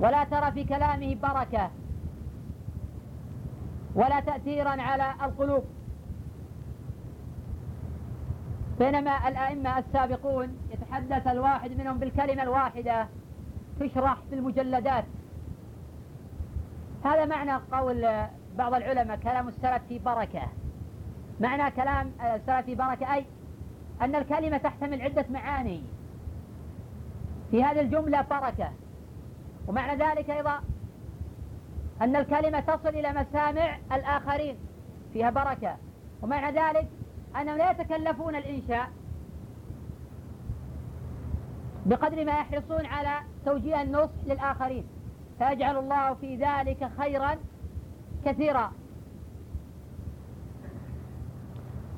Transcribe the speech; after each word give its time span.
ولا 0.00 0.24
ترى 0.24 0.52
في 0.52 0.64
كلامه 0.64 1.14
بركة 1.14 1.70
ولا 3.94 4.20
تأثيرا 4.20 4.82
على 4.82 5.14
القلوب. 5.24 5.64
بينما 8.78 9.28
الأئمة 9.28 9.78
السابقون 9.78 10.56
يتحدث 10.70 11.26
الواحد 11.26 11.70
منهم 11.72 11.98
بالكلمة 11.98 12.42
الواحدة 12.42 13.08
تشرح 13.80 14.16
في 14.30 14.34
المجلدات 14.34 15.04
هذا 17.04 17.24
معنى 17.24 17.52
قول 17.72 18.26
بعض 18.58 18.74
العلماء 18.74 19.16
كلام 19.16 19.48
السلف 19.48 19.82
في 19.88 19.98
بركة. 19.98 20.42
معنى 21.40 21.70
كلام 21.70 22.12
السلف 22.20 22.66
في 22.66 22.74
بركة 22.74 23.14
أي 23.14 23.24
أن 24.02 24.14
الكلمة 24.14 24.56
تحتمل 24.56 25.02
عدة 25.02 25.24
معاني. 25.30 25.82
في 27.50 27.64
هذه 27.64 27.80
الجملة 27.80 28.22
بركة. 28.22 28.70
ومعنى 29.68 30.04
ذلك 30.04 30.30
أيضا 30.30 30.60
أن 32.02 32.16
الكلمة 32.16 32.60
تصل 32.60 32.88
إلى 32.88 33.12
مسامع 33.12 33.78
الآخرين 33.92 34.56
فيها 35.12 35.30
بركة. 35.30 35.76
ومعنى 36.22 36.58
ذلك 36.60 36.88
أنهم 37.40 37.56
لا 37.56 37.70
يتكلفون 37.70 38.36
الإنشاء 38.36 38.90
بقدر 41.86 42.24
ما 42.24 42.32
يحرصون 42.32 42.86
على 42.86 43.20
توجيه 43.46 43.82
النصح 43.82 44.24
للآخرين. 44.26 44.84
فيجعل 45.38 45.76
الله 45.76 46.14
في 46.14 46.36
ذلك 46.36 46.90
خيرا 46.98 47.36
كثيرا. 48.24 48.72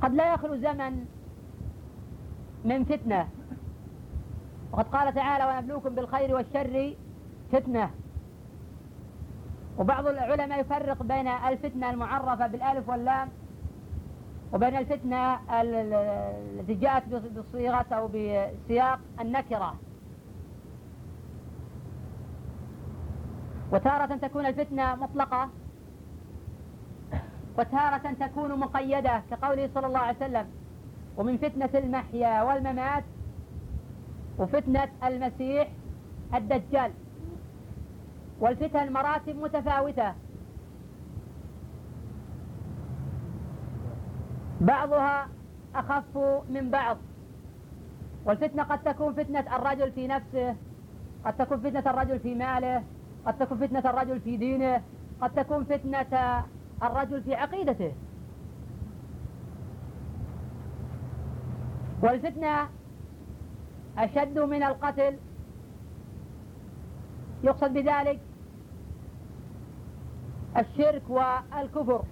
قد 0.03 0.15
لا 0.15 0.35
يخلو 0.35 0.57
زمن 0.57 1.05
من 2.65 2.85
فتنة. 2.85 3.29
وقد 4.73 4.85
قال 4.85 5.15
تعالى 5.15 5.45
ونبلوكم 5.45 5.95
بالخير 5.95 6.35
والشر 6.35 6.95
فتنة. 7.53 7.91
وبعض 9.79 10.07
العلماء 10.07 10.61
يفرق 10.61 11.03
بين 11.03 11.29
الفتنة 11.29 11.91
المعرفة 11.91 12.47
بالألف 12.47 12.89
واللام 12.89 13.29
وبين 14.53 14.77
الفتنة 14.77 15.39
التي 15.61 16.75
جاءت 16.75 17.05
بصيغة 17.09 17.87
أو 17.93 18.09
بسياق 18.09 19.01
النكرة. 19.21 19.75
وتارة 23.73 24.17
تكون 24.17 24.47
الفتنة 24.47 24.95
مطلقة 24.95 25.49
وتارة 27.59 28.13
تكون 28.21 28.59
مقيدة 28.59 29.23
كقوله 29.31 29.71
صلى 29.75 29.87
الله 29.87 29.99
عليه 29.99 30.17
وسلم 30.17 30.47
ومن 31.17 31.39
فتنة 31.39 31.71
المحيا 31.75 32.43
والممات 32.43 33.05
وفتنة 34.39 34.89
المسيح 35.05 35.69
الدجال. 36.35 36.93
والفتن 38.43 38.93
مراتب 38.93 39.37
متفاوتة. 39.37 40.15
بعضها 44.61 45.29
أخف 45.75 46.17
من 46.51 46.71
بعض. 46.71 46.97
والفتنة 48.25 48.63
قد 48.63 48.83
تكون 48.83 49.15
فتنة 49.15 49.57
الرجل 49.57 49.93
في 49.93 50.07
نفسه 50.07 50.57
قد 51.25 51.37
تكون 51.37 51.59
فتنة 51.61 51.91
الرجل 51.91 52.19
في 52.19 52.35
ماله 52.35 52.83
قد 53.27 53.39
تكون 53.39 53.59
فتنة 53.59 53.91
الرجل 53.91 54.21
في 54.21 54.37
دينه 54.37 54.83
قد 55.21 55.31
تكون 55.31 55.65
فتنة 55.65 56.45
الرجل 56.83 57.23
في 57.23 57.35
عقيدته. 57.35 57.93
والفتنة 62.03 62.69
أشد 63.99 64.39
من 64.39 64.63
القتل. 64.63 65.17
يقصد 67.45 67.73
بذلك 67.75 68.21
الشرك 70.57 71.03
والكفر. 71.09 72.03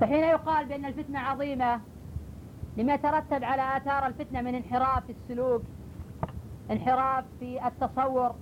فحين 0.00 0.24
يقال 0.24 0.66
بأن 0.66 0.84
الفتنة 0.84 1.18
عظيمة 1.18 1.80
لما 2.76 2.94
يترتب 2.94 3.44
على 3.44 3.76
آثار 3.76 4.06
الفتنة 4.06 4.40
من 4.40 4.54
انحراف 4.54 5.04
في 5.06 5.12
السلوك 5.12 5.62
انحراف 6.70 7.24
في 7.40 7.66
التصور 7.66 8.34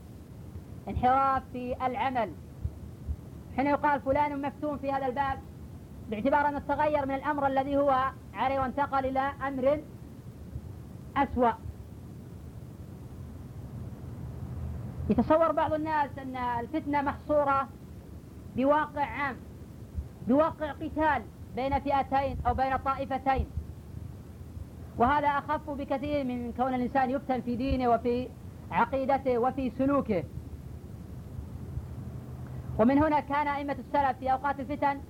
انحراف 0.89 1.43
في 1.53 1.87
العمل. 1.87 2.33
حين 3.57 3.67
يقال 3.67 4.01
فلان 4.01 4.43
مفتون 4.43 4.79
في 4.79 4.93
هذا 4.93 5.07
الباب 5.07 5.39
باعتبار 6.11 6.49
أنه 6.49 6.59
تغير 6.59 7.07
من 7.07 7.15
الأمر 7.15 7.47
الذي 7.47 7.77
هو 7.77 8.11
عليه 8.35 8.61
وانتقل 8.61 9.07
إلى 9.07 9.33
أمر 9.49 9.81
أسوأ. 11.17 11.66
يتصور 15.11 15.53
بعض 15.53 15.73
الناس 15.73 16.11
أن 16.19 16.37
الفتنة 16.37 17.03
محصورة 17.03 17.69
بواقع 18.57 19.05
عام 19.05 19.37
بواقع 20.29 20.73
قتال 20.73 21.23
بين 21.57 21.79
فئتين 21.81 22.37
أو 22.47 22.55
بين 22.55 22.77
طائفتين. 22.77 23.47
وهذا 24.99 25.29
أخف 25.29 25.71
بكثير 25.71 26.25
من 26.25 26.53
كون 26.53 26.75
الإنسان 26.75 27.11
يفتن 27.11 27.41
في 27.41 27.57
دينه 27.57 27.89
وفي 27.89 28.29
عقيدته 28.71 29.39
وفي 29.39 29.71
سلوكه. 29.71 30.25
ومن 32.79 32.99
هنا 32.99 33.21
كان 33.21 33.47
أئمة 33.49 33.77
السلف 33.79 34.19
في 34.19 34.33
أوقات 34.33 34.61
الفتن 34.61 35.01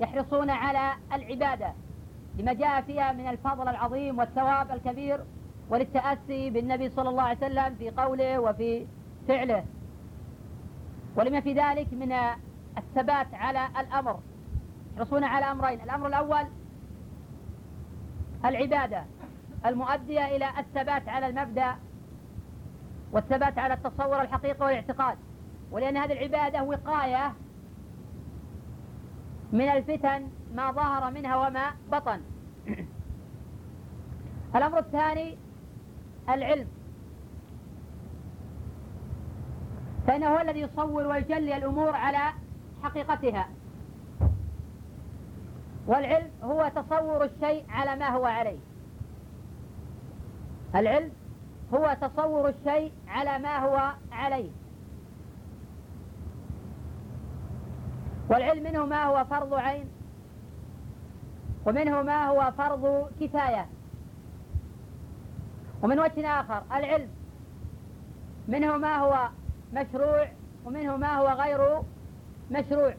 يحرصون 0.00 0.50
على 0.50 0.92
العبادة 1.12 1.72
لما 2.38 2.52
جاء 2.52 2.80
فيها 2.80 3.12
من 3.12 3.28
الفضل 3.28 3.68
العظيم 3.68 4.18
والثواب 4.18 4.70
الكبير 4.70 5.20
وللتأسي 5.70 6.50
بالنبي 6.50 6.90
صلى 6.90 7.08
الله 7.08 7.22
عليه 7.22 7.38
وسلم 7.38 7.74
في 7.74 7.90
قوله 7.90 8.38
وفي 8.38 8.86
فعله. 9.28 9.64
ولما 11.16 11.40
في 11.40 11.52
ذلك 11.52 11.92
من 11.92 12.12
الثبات 12.78 13.34
على 13.34 13.68
الأمر. 13.80 14.20
يحرصون 14.94 15.24
على 15.24 15.44
أمرين. 15.44 15.80
الأمر 15.80 16.06
الأول 16.06 16.44
العبادة 18.44 19.04
المؤدية 19.66 20.36
إلى 20.36 20.48
الثبات 20.58 21.08
على 21.08 21.26
المبدأ 21.26 21.76
والثبات 23.12 23.58
على 23.58 23.74
التصور 23.74 24.20
الحقيقي 24.20 24.66
والاعتقاد. 24.66 25.18
ولأن 25.70 25.96
هذه 25.96 26.12
العبادة 26.12 26.62
وقاية 26.62 27.32
من 29.52 29.68
الفتن 29.68 30.28
ما 30.54 30.72
ظهر 30.72 31.10
منها 31.10 31.36
وما 31.36 31.72
بطن. 31.92 32.20
الأمر 34.56 34.78
الثاني 34.78 35.38
العلم. 36.28 36.68
فإنه 40.12 40.28
هو 40.28 40.40
الذي 40.40 40.60
يصور 40.60 41.06
ويجلي 41.06 41.56
الأمور 41.56 41.96
على 41.96 42.32
حقيقتها. 42.82 43.48
والعلم 45.86 46.30
هو 46.42 46.70
تصور 46.74 47.24
الشيء 47.24 47.64
على 47.70 47.96
ما 47.96 48.08
هو 48.08 48.24
عليه. 48.24 48.58
العلم 50.74 51.10
هو 51.74 51.96
تصور 52.00 52.48
الشيء 52.48 52.92
على 53.08 53.38
ما 53.38 53.58
هو 53.58 53.92
عليه. 54.12 54.50
والعلم 58.28 58.62
منه 58.62 58.86
ما 58.86 59.04
هو 59.04 59.24
فرض 59.24 59.54
عين 59.54 59.88
ومنه 61.66 62.02
ما 62.02 62.26
هو 62.26 62.52
فرض 62.58 63.10
كفاية. 63.20 63.66
ومن 65.82 65.98
وجه 65.98 66.40
آخر 66.40 66.62
العلم 66.72 67.08
منه 68.48 68.76
ما 68.76 68.96
هو 68.96 69.28
مشروع 69.72 70.28
ومنه 70.64 70.96
ما 70.96 71.16
هو 71.16 71.28
غير 71.28 71.82
مشروع. 72.50 72.94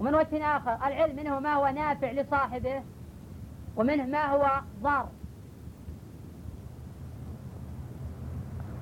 ومن 0.00 0.14
وجه 0.14 0.56
آخر 0.56 0.74
العلم 0.86 1.16
منه 1.16 1.40
ما 1.40 1.54
هو 1.54 1.68
نافع 1.68 2.12
لصاحبه 2.12 2.82
ومنه 3.76 4.06
ما 4.06 4.26
هو 4.26 4.60
ضار. 4.82 5.08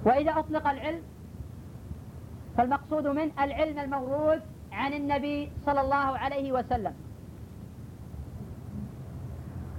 وإذا 0.05 0.39
أطلق 0.39 0.69
العلم 0.69 1.03
فالمقصود 2.57 3.07
منه 3.07 3.33
العلم 3.45 3.79
الموروث 3.79 4.43
عن 4.73 4.93
النبي 4.93 5.53
صلى 5.67 5.81
الله 5.81 6.19
عليه 6.19 6.53
وسلم. 6.53 6.95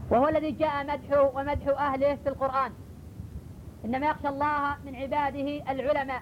وهو 0.09 0.27
الذي 0.27 0.51
جاء 0.51 0.83
مدحه 0.83 1.21
ومدح 1.35 1.67
أهله 1.67 2.15
في 2.15 2.29
القرآن. 2.29 2.71
إنما 3.85 4.07
يخشى 4.07 4.27
الله 4.27 4.75
من 4.85 4.95
عباده 4.95 5.71
العلماء. 5.71 6.21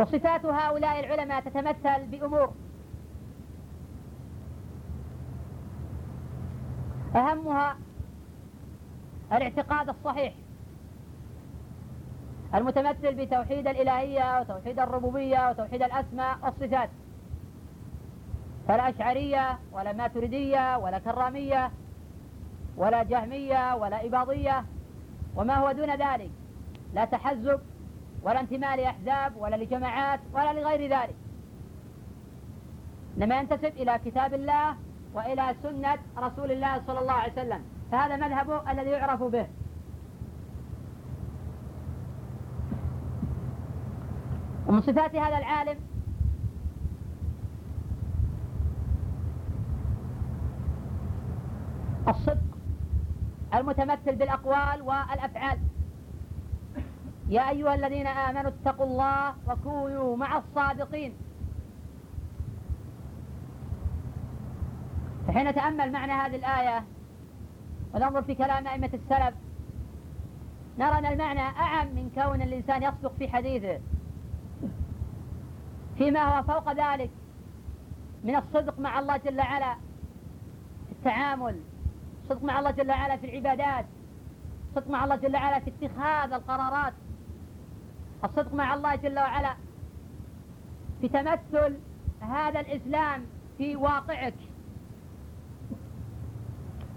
وصفات 0.00 0.46
هؤلاء 0.46 1.00
العلماء 1.00 1.40
تتمثل 1.40 2.06
بأمور 2.06 2.52
أهمها 7.16 7.76
الاعتقاد 9.32 9.88
الصحيح 9.88 10.34
المتمثل 12.54 13.14
بتوحيد 13.14 13.68
الإلهية 13.68 14.40
وتوحيد 14.40 14.78
الربوبية 14.78 15.50
وتوحيد 15.50 15.82
الأسماء 15.82 16.38
والصفات 16.42 16.90
فلا 18.68 18.88
أشعرية 18.88 19.58
ولا 19.72 19.92
ماتريدية 19.92 20.78
ولا 20.78 20.98
كرامية 20.98 21.70
ولا 22.76 23.02
جهمية 23.02 23.74
ولا 23.74 24.06
إباضية 24.06 24.64
وما 25.36 25.54
هو 25.54 25.72
دون 25.72 25.90
ذلك؟ 25.90 26.30
لا 26.94 27.04
تحزب 27.04 27.60
ولا 28.22 28.40
انتماء 28.40 28.76
لأحزاب 28.76 29.36
ولا 29.36 29.56
لجماعات 29.56 30.20
ولا 30.32 30.52
لغير 30.52 30.90
ذلك. 30.90 31.14
إنما 33.16 33.38
ينتسب 33.38 33.64
إلى 33.64 34.00
كتاب 34.04 34.34
الله 34.34 34.76
وإلى 35.14 35.54
سنة 35.62 35.98
رسول 36.18 36.52
الله 36.52 36.82
صلى 36.86 36.98
الله 37.00 37.12
عليه 37.12 37.32
وسلم. 37.32 37.64
فهذا 37.92 38.16
مذهبه 38.16 38.70
الذي 38.72 38.90
يعرف 38.90 39.22
به. 39.22 39.46
ومن 44.66 44.80
صفات 44.80 45.16
هذا 45.16 45.38
العالم 45.38 45.78
الصدق 52.08 52.38
المتمثل 53.54 54.16
بالأقوال 54.16 54.82
والأفعال. 54.82 55.58
يا 57.30 57.50
أيها 57.50 57.74
الذين 57.74 58.06
آمنوا 58.06 58.50
اتقوا 58.50 58.86
الله 58.86 59.34
وكونوا 59.48 60.16
مع 60.16 60.38
الصادقين. 60.38 61.14
فحين 65.28 65.48
نتأمل 65.48 65.92
معنى 65.92 66.12
هذه 66.12 66.36
الآية 66.36 66.84
وننظر 67.94 68.22
في 68.22 68.34
كلام 68.34 68.66
أئمة 68.66 68.90
السلف 68.94 69.34
نرى 70.78 70.98
أن 70.98 71.06
المعنى 71.06 71.40
أعم 71.40 71.86
من 71.86 72.10
كون 72.14 72.42
الإنسان 72.42 72.82
يصدق 72.82 73.12
في 73.18 73.28
حديثه. 73.28 73.80
فيما 75.98 76.20
هو 76.22 76.42
فوق 76.42 76.72
ذلك 76.72 77.10
من 78.24 78.36
الصدق 78.36 78.78
مع 78.78 78.98
الله 78.98 79.16
جل 79.16 79.38
وعلا 79.38 79.74
في 80.86 80.92
التعامل 80.92 81.60
الصدق 82.22 82.44
مع 82.44 82.58
الله 82.58 82.70
جل 82.70 82.90
وعلا 82.90 83.16
في 83.16 83.26
العبادات 83.26 83.86
الصدق 84.68 84.90
مع 84.90 85.04
الله 85.04 85.16
جل 85.16 85.36
وعلا 85.36 85.60
في 85.60 85.70
اتخاذ 85.70 86.32
القرارات. 86.32 86.92
الصدق 88.24 88.54
مع 88.54 88.74
الله 88.74 88.96
جل 88.96 89.18
وعلا. 89.18 89.54
في 91.00 91.08
تمثل 91.08 91.76
هذا 92.20 92.60
الإسلام 92.60 93.26
في 93.58 93.76
واقعك. 93.76 94.34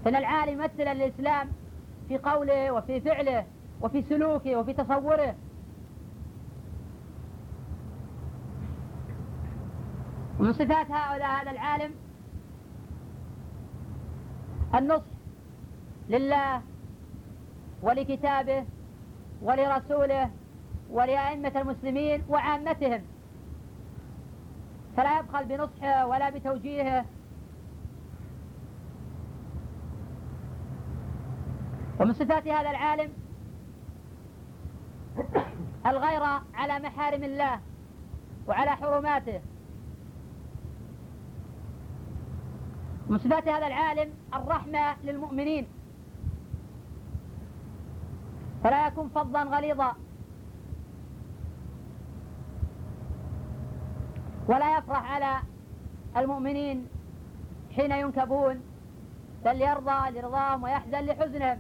فإن 0.06 0.16
العالم 0.16 0.62
يمثل 0.62 0.88
الإسلام 0.88 1.50
في 2.08 2.18
قوله 2.18 2.72
وفي 2.72 3.02
فعله 3.02 3.46
وفي 3.82 4.04
سلوكه 4.10 4.56
وفي 4.56 4.74
تصوره. 4.74 5.36
ومن 10.40 10.54
صفات 10.54 10.92
هؤلاء 10.92 11.42
هذا 11.42 11.52
العالم 11.52 11.92
النصح 14.76 15.06
لله 16.10 16.62
ولكتابه 17.82 18.66
ولرسوله 19.42 20.30
ولأئمة 20.94 21.52
المسلمين 21.56 22.24
وعامتهم. 22.30 23.02
فلا 24.98 25.20
يبخل 25.20 25.46
بنصحه 25.46 26.06
ولا 26.08 26.30
بتوجيهه. 26.30 27.06
ومن 32.00 32.14
صفات 32.14 32.48
هذا 32.48 32.70
العالم 32.70 33.12
الغيرة 35.92 36.44
على 36.54 36.80
محارم 36.80 37.24
الله 37.24 37.60
وعلى 38.48 38.72
حرماته. 38.72 39.42
ومن 43.10 43.18
صفات 43.18 43.48
هذا 43.48 43.68
العالم 43.68 44.14
الرحمة 44.34 44.96
للمؤمنين. 45.04 45.68
فلا 48.64 48.88
يكون 48.88 49.10
فظا 49.10 49.44
غليظا. 49.44 50.03
ولا 54.48 54.78
يفرح 54.78 55.12
على 55.12 55.40
المؤمنين 56.18 56.88
حين 57.76 57.92
ينكبون 57.92 58.62
بل 59.46 59.62
يرضى 59.62 60.20
لرضاهم 60.20 60.64
ويحزن 60.64 61.00
لحزنهم. 61.00 61.60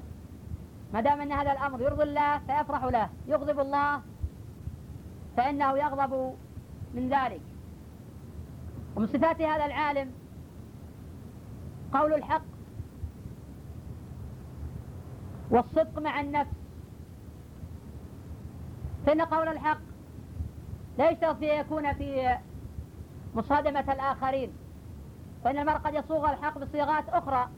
ما 0.93 1.01
دام 1.01 1.21
أن 1.21 1.31
هذا 1.31 1.51
الأمر 1.51 1.81
يرضي 1.81 2.03
الله 2.03 2.39
فيفرح 2.39 2.83
له. 2.83 3.09
يغضب 3.27 3.59
الله 3.59 4.01
فإنه 5.37 5.77
يغضب 5.77 6.35
من 6.93 7.09
ذلك. 7.09 7.41
ومن 8.95 9.07
صفات 9.07 9.41
هذا 9.41 9.65
العالم 9.65 10.11
قول 11.93 12.13
الحق 12.13 12.43
والصدق 15.51 15.99
مع 15.99 16.21
النفس. 16.21 16.51
فإن 19.05 19.21
قول 19.21 19.47
الحق 19.47 19.79
لا 20.97 21.09
يشترط 21.09 21.41
يكون 21.41 21.93
في 21.93 22.37
مصادمة 23.35 23.93
الآخرين. 23.93 24.53
فإن 25.43 25.57
المرء 25.57 25.77
قد 25.77 25.93
يصوغ 25.93 26.29
الحق 26.29 26.57
بصيغات 26.57 27.09
أخرى. 27.09 27.49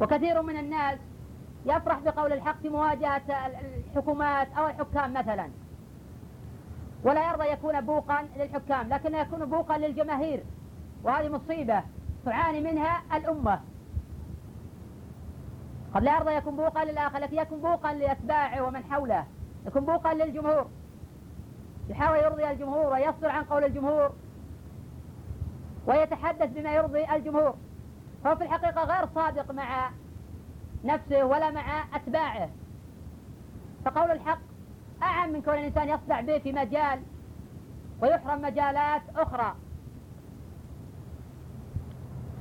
وكثير 0.00 0.42
من 0.42 0.56
الناس 0.56 0.98
يفرح 1.66 1.98
بقول 1.98 2.32
الحق 2.32 2.60
في 2.60 2.68
مواجهة 2.68 3.22
الحكومات 3.86 4.48
أو 4.58 4.66
الحكام 4.66 5.12
مثلا. 5.12 5.50
ولا 7.04 7.30
يرضى 7.30 7.44
يكون 7.44 7.80
بوقا 7.80 8.26
للحكام 8.36 8.88
لكن 8.88 9.14
يكون 9.14 9.44
بوقا 9.44 9.78
للجماهير. 9.78 10.44
وهذه 11.04 11.28
مصيبة 11.28 11.82
تعاني 12.24 12.60
منها 12.60 13.02
الأمة. 13.16 13.60
قد 15.94 16.02
لا 16.02 16.16
يرضى 16.16 16.32
يكون 16.34 16.56
بوقا 16.56 16.84
للآخر 16.84 17.18
لكن 17.18 17.36
يكون 17.36 17.60
بوقا 17.60 17.92
لأتباعه 17.94 18.62
ومن 18.62 18.84
حوله 18.84 19.24
يكون 19.66 19.84
بوقا 19.84 20.14
للجمهور. 20.14 20.66
يحاول 21.88 22.18
يرضي 22.18 22.50
الجمهور 22.50 22.92
ويصدر 22.92 23.28
عن 23.28 23.44
قول 23.44 23.64
الجمهور 23.64 24.12
ويتحدث 25.86 26.50
بما 26.50 26.74
يرضي 26.74 27.04
الجمهور. 27.04 27.54
هو 28.26 28.36
في 28.36 28.44
الحقيقة 28.44 28.84
غير 28.84 29.08
صادق 29.14 29.50
مع 29.50 29.90
نفسه 30.84 31.24
ولا 31.24 31.50
مع 31.50 31.84
أتباعه. 31.94 32.50
فقول 33.84 34.10
الحق 34.10 34.38
أعم 35.02 35.32
من 35.32 35.42
كون 35.42 35.54
الإنسان 35.54 35.88
يصدع 35.88 36.20
به 36.20 36.38
في 36.38 36.52
مجال 36.52 37.02
ويحرم 38.02 38.42
مجالات 38.42 39.02
أخرى. 39.16 39.54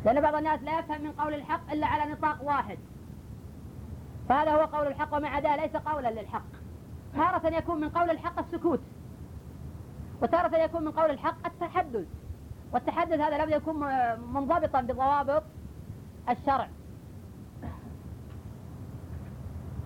لأن 0.06 0.22
بعض 0.22 0.36
الناس 0.36 0.62
لا 0.62 0.80
يفهم 0.80 1.02
من 1.02 1.12
قول 1.12 1.34
الحق 1.34 1.72
إلا 1.72 1.88
على 1.88 2.12
نطاق 2.12 2.44
واحد. 2.44 2.78
فهذا 4.30 4.52
هو 4.52 4.62
قول 4.62 4.88
الحق 4.88 5.18
ومع 5.18 5.40
ذلك 5.40 5.60
ليس 5.60 5.84
قولا 5.84 6.12
للحق. 6.12 6.46
تارة 7.16 7.56
يكون 7.56 7.82
من 7.82 7.90
قول 7.90 8.10
الحق 8.10 8.40
السكوت. 8.40 8.80
وتارة 10.22 10.58
يكون 10.58 10.86
من 10.86 10.92
قول 10.92 11.10
الحق 11.10 11.46
التحدث. 11.46 12.08
والتحدث 12.74 13.20
هذا 13.20 13.38
لابد 13.38 13.52
يكون 13.52 13.80
منضبطا 14.34 14.82
بضوابط 14.82 15.44
الشرع. 16.30 16.70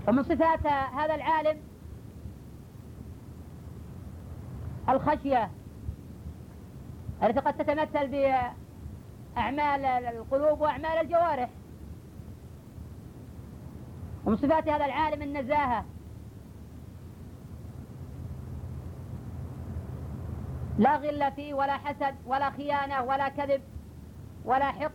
ومن 0.08 0.24
صفات 0.24 0.66
هذا 0.68 1.16
العالم 1.16 1.60
الخشية 4.90 5.52
التي 7.24 7.40
قد 7.40 7.58
تتمثل 7.58 8.08
بأعمال 8.08 9.86
القلوب 9.86 10.62
وأعمال 10.62 10.86
الجوارح. 10.86 11.50
ومن 14.26 14.38
صفات 14.38 14.68
هذا 14.68 14.86
العالم 14.86 15.22
النزاهة 15.22 15.86
لا 20.80 20.96
غل 20.96 21.32
فيه 21.32 21.54
ولا 21.54 21.78
حسد 21.78 22.16
ولا 22.26 22.50
خيانة 22.50 23.04
ولا 23.04 23.30
كذب 23.30 23.62
ولا 24.46 24.72
حقد. 24.72 24.92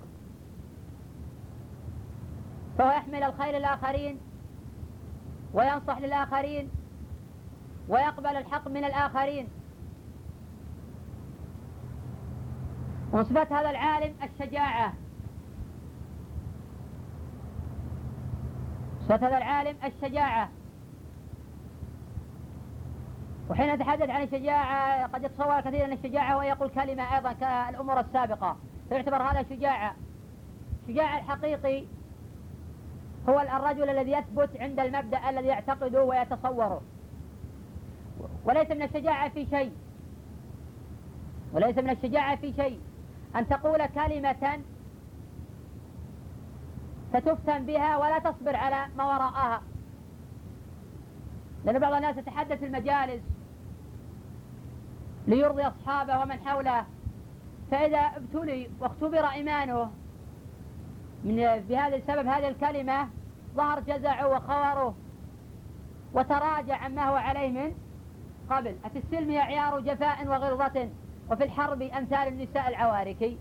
فهو 2.78 2.90
يحمل 2.90 3.22
الخير 3.22 3.58
للآخرين 3.58 4.20
وينصح 5.54 5.98
للآخرين 5.98 6.70
ويقبل 7.88 8.26
الحق 8.26 8.68
من 8.68 8.84
الآخرين. 8.84 9.48
صفات 13.12 13.52
هذا 13.52 13.70
العالم 13.70 14.14
الشجاعة. 14.22 14.92
صفة 19.08 19.26
هذا 19.26 19.38
العالم 19.38 19.76
الشجاعة. 19.84 20.48
وحين 23.50 23.74
نتحدث 23.74 24.10
عن 24.10 24.22
الشجاعة 24.22 25.06
قد 25.06 25.24
يتصور 25.24 25.60
كثيرا 25.60 25.92
الشجاعة 25.92 26.36
ويقول 26.36 26.68
كلمة 26.70 27.16
أيضا 27.16 27.32
كالأمور 27.32 28.00
السابقة. 28.00 28.56
فيعتبر 28.88 29.22
هذا 29.22 29.42
شجاعة 29.42 29.94
الشجاع 30.82 31.18
الحقيقي 31.18 31.84
هو 33.28 33.40
الرجل 33.40 33.90
الذي 33.90 34.12
يثبت 34.12 34.50
عند 34.60 34.80
المبدأ 34.80 35.30
الذي 35.30 35.46
يعتقده 35.46 36.04
ويتصوره. 36.04 36.82
وليس 38.44 38.70
من 38.70 38.82
الشجاعة 38.82 39.28
في 39.28 39.46
شيء. 39.46 39.72
وليس 41.52 41.78
من 41.78 41.90
الشجاعة 41.90 42.36
في 42.36 42.52
شيء. 42.52 42.80
أن 43.36 43.48
تقول 43.48 43.86
كلمة 43.86 44.60
ستفتن 47.12 47.66
بها 47.66 47.96
ولا 47.96 48.18
تصبر 48.18 48.56
على 48.56 48.86
ما 48.96 49.04
وراءها. 49.04 49.62
لأن 51.64 51.78
بعض 51.78 51.92
الناس 51.92 52.16
يتحدث 52.16 52.58
في 52.58 52.66
المجالس 52.66 53.33
ليرضي 55.26 55.62
أصحابه 55.62 56.20
ومن 56.20 56.38
حوله. 56.46 56.84
فإذا 57.70 57.98
ابتلي 57.98 58.70
واختبر 58.80 59.26
إيمانه 59.26 59.90
من 61.24 61.36
بهذا 61.68 61.96
السبب 61.96 62.26
هذه 62.26 62.48
الكلمة 62.48 63.08
ظهر 63.54 63.80
جزعه 63.80 64.28
وخوره 64.28 64.94
وتراجع 66.14 66.76
عما 66.76 67.08
هو 67.08 67.14
عليه 67.14 67.50
من 67.50 67.74
قبل. 68.50 68.76
أفي 68.84 68.98
السلم 68.98 69.30
يعيار 69.30 69.80
جفاء 69.80 70.26
وغلظة 70.26 70.88
وفي 71.30 71.44
الحرب 71.44 71.82
أمثال 71.82 72.28
النساء 72.28 72.68
العوارك. 72.68 73.38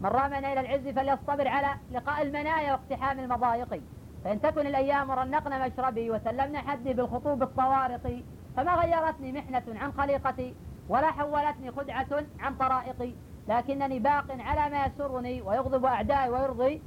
من 0.00 0.06
رامنا 0.06 0.52
إلى 0.52 0.60
العز 0.60 0.94
فليصطبر 0.94 1.48
على 1.48 1.74
لقاء 1.92 2.22
المنايا 2.22 2.72
واقتحام 2.72 3.20
المضايق. 3.20 3.82
فإن 4.24 4.40
تكن 4.40 4.66
الأيام 4.66 5.10
رنقنا 5.10 5.66
مشربي 5.66 6.10
وسلمنا 6.10 6.58
حدي 6.58 6.92
بالخطوب 6.92 7.42
الطوارق. 7.42 8.22
فما 8.56 8.74
غيرتني 8.74 9.32
محنة 9.32 9.62
عن 9.68 9.92
خليقتي؟ 9.92 10.54
ولا 10.92 11.10
حولتني 11.10 11.70
خدعة 11.70 12.06
عن 12.40 12.54
طرائقي 12.54 13.12
لكنني 13.48 13.98
باق 13.98 14.26
على 14.30 14.70
ما 14.70 14.86
يسرني 14.86 15.42
ويغضب 15.42 15.84
أعدائي 15.84 16.30
ويرضي 16.30 16.82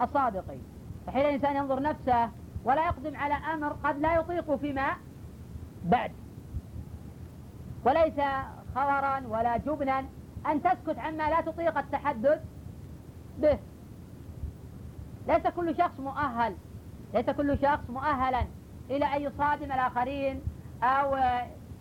أصادقي. 0.00 0.58
فحين 1.06 1.26
الإنسان 1.26 1.56
ينظر 1.56 1.82
نفسه 1.82 2.30
ولا 2.64 2.86
يقدم 2.86 3.16
على 3.16 3.34
أمر 3.34 3.76
قد 3.84 3.98
لا 3.98 4.14
يطيق 4.14 4.54
فيما 4.56 4.96
بعد. 5.84 6.12
وليس 7.84 8.20
خورا 8.74 9.22
ولا 9.28 9.56
جبنا 9.56 10.04
أن 10.46 10.62
تسكت 10.62 10.98
عما 10.98 11.30
لا 11.30 11.40
تطيق 11.40 11.78
التحدث 11.78 12.40
به. 13.38 13.58
ليس 15.28 15.46
كل 15.46 15.76
شخص 15.78 16.00
مؤهل 16.00 16.56
ليس 17.14 17.30
كل 17.30 17.58
شخص 17.62 17.90
مؤهلا 17.90 18.46
إلى 18.90 19.04
أن 19.04 19.22
يصادم 19.22 19.72
الآخرين 19.72 20.42
أو 20.82 21.16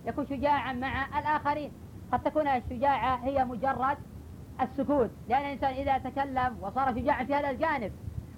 يكون 0.05 0.27
شجاعا 0.27 0.73
مع 0.73 1.19
الآخرين. 1.19 1.71
قد 2.11 2.23
تكون 2.23 2.47
الشجاعة 2.47 3.15
هي 3.15 3.45
مجرد 3.45 3.97
السكوت 4.61 5.09
لأن 5.29 5.41
الإنسان 5.41 5.73
إذا 5.73 5.97
تكلم 5.97 6.57
وصار 6.61 6.95
شجاعا 6.95 7.23
في 7.23 7.33
هذا 7.35 7.49
الجانب. 7.49 7.91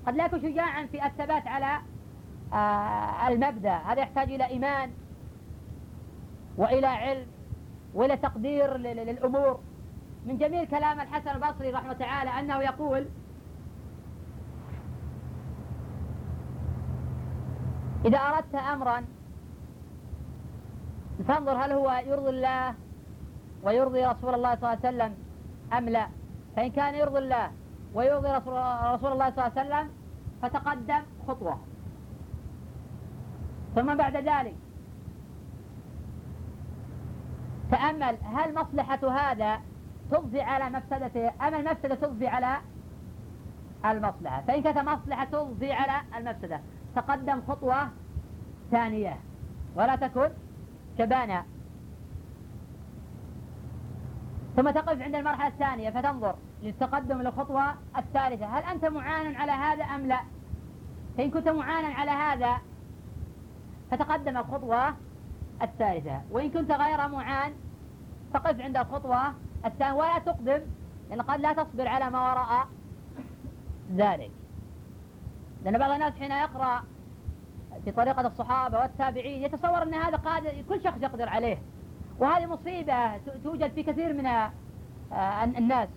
قد 0.07 0.15
لا 0.15 0.25
يكون 0.25 0.41
شجاعا 0.41 0.86
في 0.86 1.05
الثبات 1.05 1.47
على 1.47 1.79
آه، 2.53 3.27
المبدأ. 3.27 3.75
هذا 3.75 4.01
يحتاج 4.01 4.31
إلى 4.31 4.45
إيمان 4.45 4.91
وإلى 6.57 6.88
علم 6.88 7.27
وإلى 7.93 8.17
تقدير 8.17 8.77
للأمور. 8.77 9.59
من 10.25 10.38
جميل 10.38 10.67
كلام 10.67 11.00
الحسن 11.00 11.29
البصري 11.29 11.71
رحمه 11.71 11.93
تعالى 11.93 12.29
أنه 12.29 12.62
يقول 12.62 13.07
إذا 18.05 18.17
أردت 18.17 18.55
أمرا 18.55 19.05
فانظر 21.27 21.51
هل 21.51 21.71
هو 21.71 22.01
يرضي 22.05 22.29
الله 22.29 22.74
ويرضي 23.63 24.05
رسول 24.05 24.33
الله 24.33 24.55
صلى 24.55 24.74
الله 24.74 24.77
عليه 24.83 24.89
وسلم 24.89 25.15
أم 25.74 25.89
لا. 25.89 26.07
فإن 26.55 26.71
كان 26.71 26.95
يرضي 26.95 27.19
الله 27.19 27.51
ويرضي 27.93 28.27
رسول, 28.27 28.53
الله 28.57 28.97
صلى 29.00 29.13
الله 29.13 29.43
عليه 29.43 29.62
وسلم 29.62 29.89
فتقدم 30.41 31.01
خطوة. 31.27 31.59
ثم 33.75 33.95
بعد 33.95 34.15
ذلك 34.15 34.55
تأمل 37.71 38.17
هل 38.36 38.55
مصلحة 38.55 39.09
هذا 39.09 39.59
تضفي 40.12 40.41
على 40.41 40.69
مفسدته 40.69 41.31
أم 41.47 41.53
المفسدة 41.53 41.95
تضفي 41.95 42.27
على 42.27 42.57
المصلحة؟ 43.86 44.41
فإن 44.41 44.62
كانت 44.62 44.77
مصلحة 44.77 45.25
تضفي 45.25 45.74
على 45.74 46.01
المفسدة 46.17 46.59
تقدم 46.95 47.41
خطوة 47.47 47.89
ثانية. 48.71 49.17
ولا 49.75 49.95
تكن 49.95 50.29
شبانا 50.98 51.46
ثم 54.56 54.70
تقف 54.70 55.01
عند 55.01 55.16
المرحلة 55.16 55.48
الثانية 55.48 55.89
فتنظر 55.89 56.36
للتقدم 56.63 57.22
للخطوة 57.22 57.75
الثالثة. 57.98 58.46
هل 58.46 58.63
أنت 58.63 58.86
معان 58.86 59.36
على 59.36 59.51
هذا 59.51 59.84
أم 59.84 60.08
لا؟ 60.08 60.20
فإن 61.18 61.32
كنت 61.32 61.50
معانا 61.50 61.88
على 61.88 62.12
هذا 62.12 62.58
فتقدم 63.92 64.38
الخطوة 64.38 64.96
الثالثة. 65.62 66.22
وإن 66.32 66.50
كنت 66.50 66.72
غير 66.72 67.08
معان 67.08 67.54
فقف 68.34 68.62
عند 68.62 68.77
الخطوة 68.77 69.34
الثانية 69.66 69.94
ولا 69.94 70.20
تقدم 70.20 70.62
لأن 71.10 71.22
قد 71.22 71.39
لا 71.39 71.54
تصبر 71.54 71.88
على 71.88 72.10
ما 72.10 72.32
وراء 72.32 72.68
ذلك. 73.96 74.32
لأن 75.66 75.77
بعض 75.77 75.92
الناس 75.92 76.13
حين 76.13 76.32
يقرأ 76.32 76.84
في 77.86 77.91
طريقة 77.91 78.27
الصحابة 78.27 78.79
والتابعين 78.79 79.43
يتصور 79.43 79.84
أن 79.84 79.93
هذا 79.93 80.17
قادر 80.17 80.63
كل 80.69 80.84
شخص 80.84 81.01
يقدر 81.01 81.29
عليه. 81.29 81.57
وهذه 82.19 82.46
مصيبة 82.46 83.17
توجد 83.43 83.72
في 83.72 83.84
كثير 83.84 84.13
من 84.13 84.25
آه، 84.25 85.43
الناس. 85.43 85.89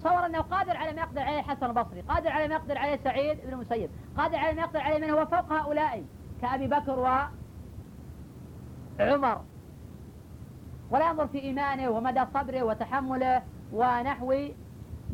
تصور 0.00 0.26
أنه 0.26 0.40
قادر 0.40 0.76
على 0.76 0.92
ما 0.92 1.00
يقدر 1.00 1.22
عليه 1.22 1.38
الحسن 1.38 1.66
البصري 1.66 2.00
قادر 2.00 2.30
على 2.30 2.48
ما 2.48 2.54
يقدر 2.54 2.78
عليه 2.78 2.96
سعيد 3.04 3.38
بن 3.46 3.52
المسيب 3.52 3.90
قادر 4.16 4.36
على 4.36 4.54
ما 4.54 4.62
يقدر 4.62 4.80
عليه 4.80 4.98
من 4.98 5.10
هو 5.10 5.26
فوق 5.26 5.52
هؤلاء 5.52 6.04
كأبي 6.42 6.66
بكر 6.66 6.98
وعمر 8.98 9.40
ولا 10.90 11.10
ينظر 11.10 11.26
في 11.26 11.42
إيمانه 11.42 11.88
ومدى 11.88 12.24
صبره 12.34 12.62
وتحمله 12.62 13.42
ونحو 13.72 14.32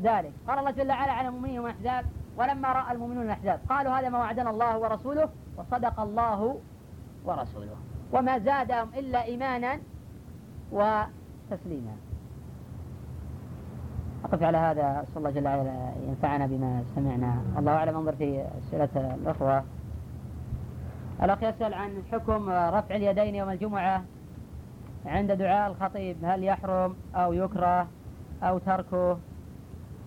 ذلك. 0.03 0.33
قال 0.49 0.59
الله 0.59 0.71
جل 0.71 0.89
وعلا 0.89 1.13
على 1.13 1.29
المؤمنين 1.29 1.61
والأحزاب 1.61 2.07
ولما 2.37 2.73
رأى 2.73 2.93
المؤمنون 2.93 3.25
الأحزاب 3.25 3.61
قالوا 3.69 3.93
هذا 3.93 4.09
ما 4.09 4.19
وعدنا 4.19 4.51
الله 4.51 4.79
ورسوله 4.79 5.29
وصدق 5.57 6.01
الله 6.01 6.61
ورسوله. 7.25 7.77
وما 8.13 8.39
زادهم 8.39 8.89
إلا 8.99 9.25
إيمانا 9.25 9.79
وتسليما. 10.73 11.97
أقف 14.25 14.43
على 14.43 14.59
هذا 14.59 15.03
أسأل 15.03 15.17
الله 15.17 15.31
جل 15.31 15.45
وعلا 15.49 15.93
ينفعنا 16.09 16.47
بما 16.47 16.85
سمعنا. 16.95 17.43
الله 17.59 17.73
أعلم. 17.73 17.97
انظر 17.97 18.17
في 18.17 18.45
أسئلة 18.59 19.15
الأخوة. 19.15 19.65
الأخ 21.23 21.43
يسأل 21.43 21.75
عن 21.75 22.03
حكم 22.13 22.51
رفع 22.51 22.97
اليدين 22.97 23.35
يوم 23.35 23.51
الجمعة 23.51 24.05
عند 25.07 25.33
دعاء 25.33 25.71
الخطيب. 25.71 26.17
هل 26.23 26.45
يحرم 26.45 26.97
أو 27.15 27.33
يكره 27.33 27.87
أو 28.43 28.59
تركه 28.59 29.19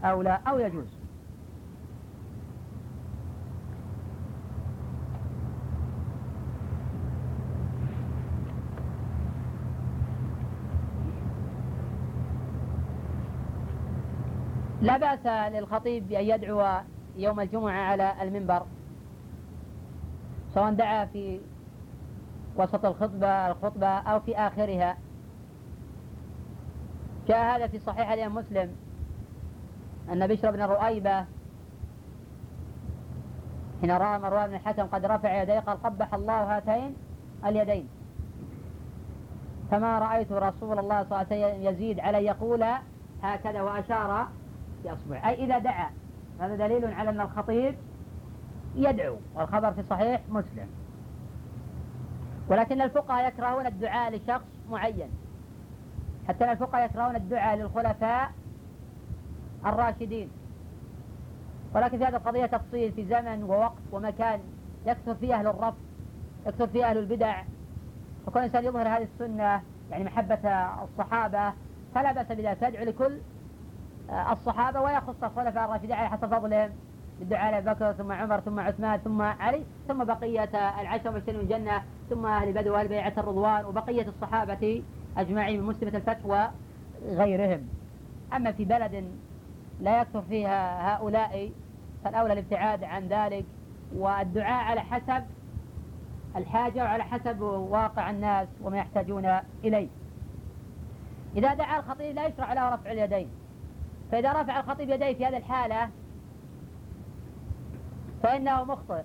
أو 0.04 0.22
لا 0.22 0.42
أو 0.48 0.60
يجوز؟ 0.60 1.05
لا 14.86 14.98
بأس 14.98 15.26
للخطيب 15.54 16.08
بأن 16.08 16.24
يدعو 16.24 16.82
يوم 17.18 17.40
الجمعة 17.40 17.82
على 17.82 18.14
المنبر. 18.22 18.66
سواء 20.54 20.74
دعا 20.74 21.06
في 21.06 21.40
وسط 22.58 22.86
الخطبة 22.86 23.48
الخطبة 23.48 23.88
أو 23.88 24.20
في 24.20 24.38
آخرها. 24.38 24.98
جاء 27.28 27.56
هذا 27.56 27.68
في 27.68 27.80
صحيح 27.80 28.12
الإمام 28.12 28.36
مسلم. 28.36 28.76
أن 30.12 30.28
بشر 30.28 30.52
بن 30.52 30.62
رؤيبة 30.62 31.26
حين 33.82 33.92
رأى 33.92 34.20
مروان 34.20 34.48
بن 34.48 34.56
الحكم 34.56 34.84
قد 34.84 35.06
رفع 35.06 35.42
يديه 35.42 35.60
قال 35.60 35.84
قبح 35.84 36.14
الله 36.14 36.58
هاتين 36.58 36.96
اليدين. 37.46 37.88
فما 39.72 40.00
رأيت 40.00 40.32
رسول 40.32 40.80
الله 40.80 41.04
صلى 41.04 41.22
الله 41.22 41.26
عليه 41.32 41.48
وسلم 41.48 41.64
يزيد 41.64 42.00
على 42.00 42.26
يقول 42.26 42.66
هكذا 43.24 43.62
وأشار 43.62 44.28
بأصبع 44.86 45.30
أي 45.30 45.46
إذا 45.46 45.58
دعا 45.58 45.90
هذا 46.40 46.56
دليل 46.56 46.86
على 46.86 47.10
أن 47.10 47.22
الخطيب 47.22 47.76
يدعو 48.76 49.18
والخبر 49.36 49.72
في 49.72 49.84
صحيح 49.90 50.22
مسلم. 50.30 50.68
ولكن 52.50 52.82
الفقهاء 52.82 53.28
يكرهون 53.28 53.66
الدعاء 53.66 54.16
لشخص 54.16 54.46
معين. 54.70 55.10
حتى 56.28 56.52
الفقهاء 56.52 56.86
يكرهون 56.86 57.16
الدعاء 57.16 57.58
للخلفاء 57.58 58.32
الراشدين. 59.66 60.30
ولكن 61.76 61.98
في 61.98 62.06
هذه 62.06 62.16
القضية 62.16 62.46
تفصيل 62.46 62.92
في 62.92 63.06
زمن 63.06 63.44
ووقت 63.44 63.82
ومكان 63.92 64.40
يكثر 64.86 65.16
فيه 65.16 65.36
أهل 65.36 65.48
الرفض 65.48 65.78
يكثر 66.48 66.68
فيه 66.68 66.90
أهل 66.90 66.98
البدع. 66.98 67.44
وكل 68.28 68.40
إنسان 68.40 68.66
يظهر 68.66 68.88
هذه 68.88 69.08
السنة 69.14 69.62
يعني 69.92 70.04
محبة 70.04 70.50
الصحابة 70.84 71.54
فلا 71.96 72.12
بأس 72.12 72.28
بذلك. 72.28 72.58
تدعو 72.62 72.86
لكل 72.86 73.20
الصحابة 74.10 74.82
ويخص 74.82 75.24
الخلفاء 75.24 75.66
الراشدين 75.66 75.92
على 75.92 76.10
حسب 76.10 76.36
فضلهم 76.36 76.70
بالدعاء 77.20 77.52
لأبي 77.52 77.70
بكر 77.70 77.94
ثم 77.94 78.12
عمر 78.12 78.40
ثم 78.40 78.60
عثمان 78.60 79.00
ثم 79.00 79.22
علي 79.22 79.64
ثم 79.88 80.04
بقية 80.04 80.50
العشر 80.82 81.12
مبشرين 81.12 81.40
الجنة 81.40 81.84
ثم 82.10 82.26
أهل 82.26 82.54
بدر 82.54 82.72
وأهل 82.72 82.88
بيعة 82.88 83.14
الرضوان 83.18 83.66
وبقية 83.66 84.08
الصحابة 84.08 84.84
أجمعين 85.18 85.62
من 85.62 85.68
مسلمة 85.68 85.98
الفتح 85.98 86.26
وغيرهم. 86.26 87.68
أما 88.36 88.52
في 88.52 88.66
بلد 88.66 89.12
لا 89.82 90.02
يكثر 90.02 90.22
فيها 90.22 90.96
هؤلاء 90.96 91.52
فالأولى 92.04 92.34
الابتعاد 92.34 92.84
عن 92.84 93.08
ذلك 93.08 93.46
والدعاء 93.96 94.64
على 94.64 94.82
حسب 94.82 95.24
الحاجة 96.36 96.84
وعلى 96.84 97.04
حسب 97.04 97.42
واقع 97.42 98.10
الناس 98.10 98.48
وما 98.62 98.78
يحتاجون 98.78 99.40
إليه. 99.64 99.88
إذا 101.36 101.54
دعا 101.54 101.80
الخطيب 101.80 102.16
لا 102.16 102.28
يشرع 102.28 102.54
له 102.54 102.74
رفع 102.74 102.92
اليدين. 102.92 103.30
فإذا 104.12 104.42
رفع 104.42 104.60
الخطيب 104.60 104.90
يديه 104.90 105.14
في 105.14 105.26
هذه 105.26 105.38
الحالة 105.38 105.90
فإنه 108.24 108.64
مخطئ 108.64 109.04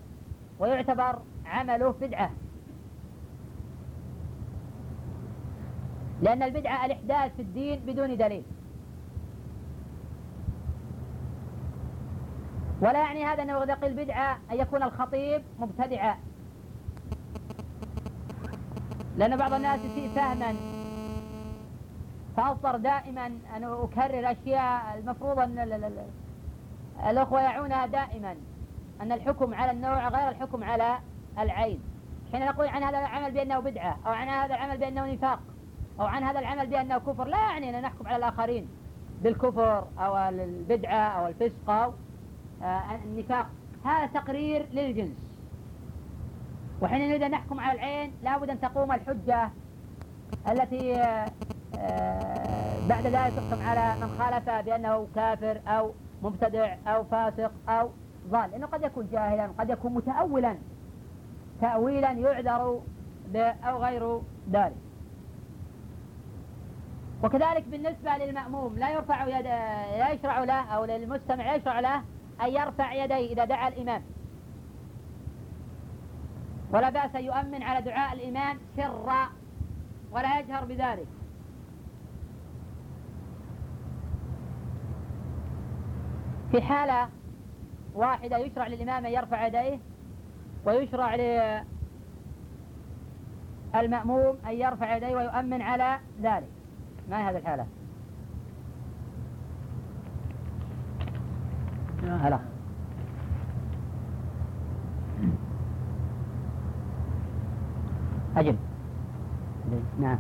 ويعتبر 0.59 1.19
عمله 1.47 1.95
بدعة. 2.00 2.30
لأن 6.23 6.42
البدعة 6.42 6.87
الإحداث 6.87 7.37
في 7.37 7.42
الدين 7.42 7.80
بدون 7.87 8.16
دليل. 8.16 8.42
ولا 12.80 12.99
يعني 12.99 13.25
هذا 13.25 13.42
أنه 13.42 13.62
إذا 13.62 13.75
قيل 13.75 14.04
بدعة 14.04 14.38
أن 14.52 14.61
يكون 14.61 14.83
الخطيب 14.83 15.42
مبتدعا. 15.59 16.16
لأن 19.16 19.37
بعض 19.37 19.52
الناس 19.52 19.80
يسيء 19.80 20.09
فهما. 20.09 20.79
فأضطر 22.40 22.76
دائما. 22.76 23.26
أن 23.26 23.64
أكرر 23.64 24.30
أشياء 24.30 24.99
المفروض 24.99 25.38
أن 25.38 25.59
الأخوة 27.11 27.40
يعونها 27.40 27.87
دائما 27.87 28.37
أن 29.00 29.12
الحكم 29.12 29.54
على 29.54 29.70
النوع 29.70 30.09
غير 30.09 30.28
الحكم 30.28 30.64
على 30.64 30.99
العين. 31.38 31.80
حين 32.32 32.47
نقول 32.47 32.68
عن 32.68 32.82
هذا 32.82 32.99
العمل 32.99 33.30
بأنه 33.30 33.59
بدعة 33.59 33.97
أو 34.06 34.12
عن 34.12 34.28
هذا 34.28 34.54
العمل 34.54 34.78
بأنه 34.78 35.12
نفاق 35.12 35.40
أو 36.00 36.06
عن 36.06 36.23
هذا 36.23 36.38
العمل 36.38 36.66
بأنه 36.66 36.99
كفر 36.99 37.25
لا 37.25 37.38
يعني 37.38 37.78
أن 37.78 37.82
نحكم 37.82 38.06
على 38.06 38.16
الآخرين 38.16 38.68
بالكفر 39.23 39.85
أو 39.99 40.16
البدعة 40.16 41.09
أو 41.09 41.26
الفسق 41.26 41.70
أو 41.70 41.92
آه، 42.62 42.94
النفاق. 43.04 43.47
هذا 43.85 44.06
تقرير 44.06 44.66
للجنس. 44.73 45.16
وحين 46.82 47.09
نريد 47.09 47.23
أن 47.23 47.30
نحكم 47.30 47.61
على 47.61 47.78
العين 47.78 48.12
لابد 48.23 48.50
أن 48.50 48.61
تقوم 48.61 48.92
الحجة 48.92 49.50
التي 50.50 51.02
بعد 52.89 53.07
ذلك 53.07 53.33
تحكم 53.37 53.62
على 53.62 54.00
من 54.00 54.09
خالف 54.19 54.50
بأنه 54.50 55.07
كافر 55.15 55.61
أو 55.67 55.93
مبتدع 56.23 56.77
أو 56.87 57.05
فاسق 57.05 57.53
أو 57.69 57.91
ضال. 58.29 58.50
لأنه 58.50 58.67
قد 58.67 58.83
يكون 58.83 59.09
جاهلا 59.12 59.50
قد 59.59 59.71
يكون 59.71 59.95
متأولا. 59.95 60.57
تأويلا 61.61 62.11
يعذر 62.11 62.81
أو 63.65 63.83
غير 63.85 64.21
ذلك. 64.53 64.77
وكذلك 67.23 67.65
بالنسبة 67.69 68.17
للمأموم 68.17 68.79
لا 68.79 68.91
يرفع 68.91 69.27
يد 69.27 69.47
لا 69.99 70.11
يشرع 70.11 70.45
له 70.45 70.61
أو 70.75 70.85
للمستمع 70.85 71.55
يشرع 71.55 71.81
له 71.81 72.03
أن 72.43 72.49
يرفع 72.49 72.93
يديه 72.93 73.33
إذا 73.33 73.45
دعا 73.45 73.69
الإمام. 73.69 74.03
ولا 76.73 76.91
بأس 76.91 77.15
يؤمن 77.15 77.62
على 77.62 77.83
دعاء 77.83 78.12
الإمام 78.12 78.59
سرا 78.77 79.29
ولا 80.12 80.39
يجهر 80.39 80.65
بذلك. 80.65 81.07
في 86.50 86.62
حالة 86.62 87.09
واحدة 87.95 88.38
يشرع 88.38 88.66
للإمام 88.66 89.07
أن 89.07 89.12
يرفع 89.12 89.47
يديه 89.47 89.78
ويشرع 90.64 91.14
للمأموم 93.75 94.37
أن 94.47 94.52
يرفع 94.52 94.97
يديه 94.97 95.16
ويؤمن 95.16 95.62
على 95.62 95.99
ذلك. 96.23 96.49
ما 97.11 97.19
هي 97.19 97.30
هذه 97.30 97.37
الحالة؟ 97.37 97.66
هلا 102.02 102.38
أجل. 108.36 108.56
نعم. 110.00 110.19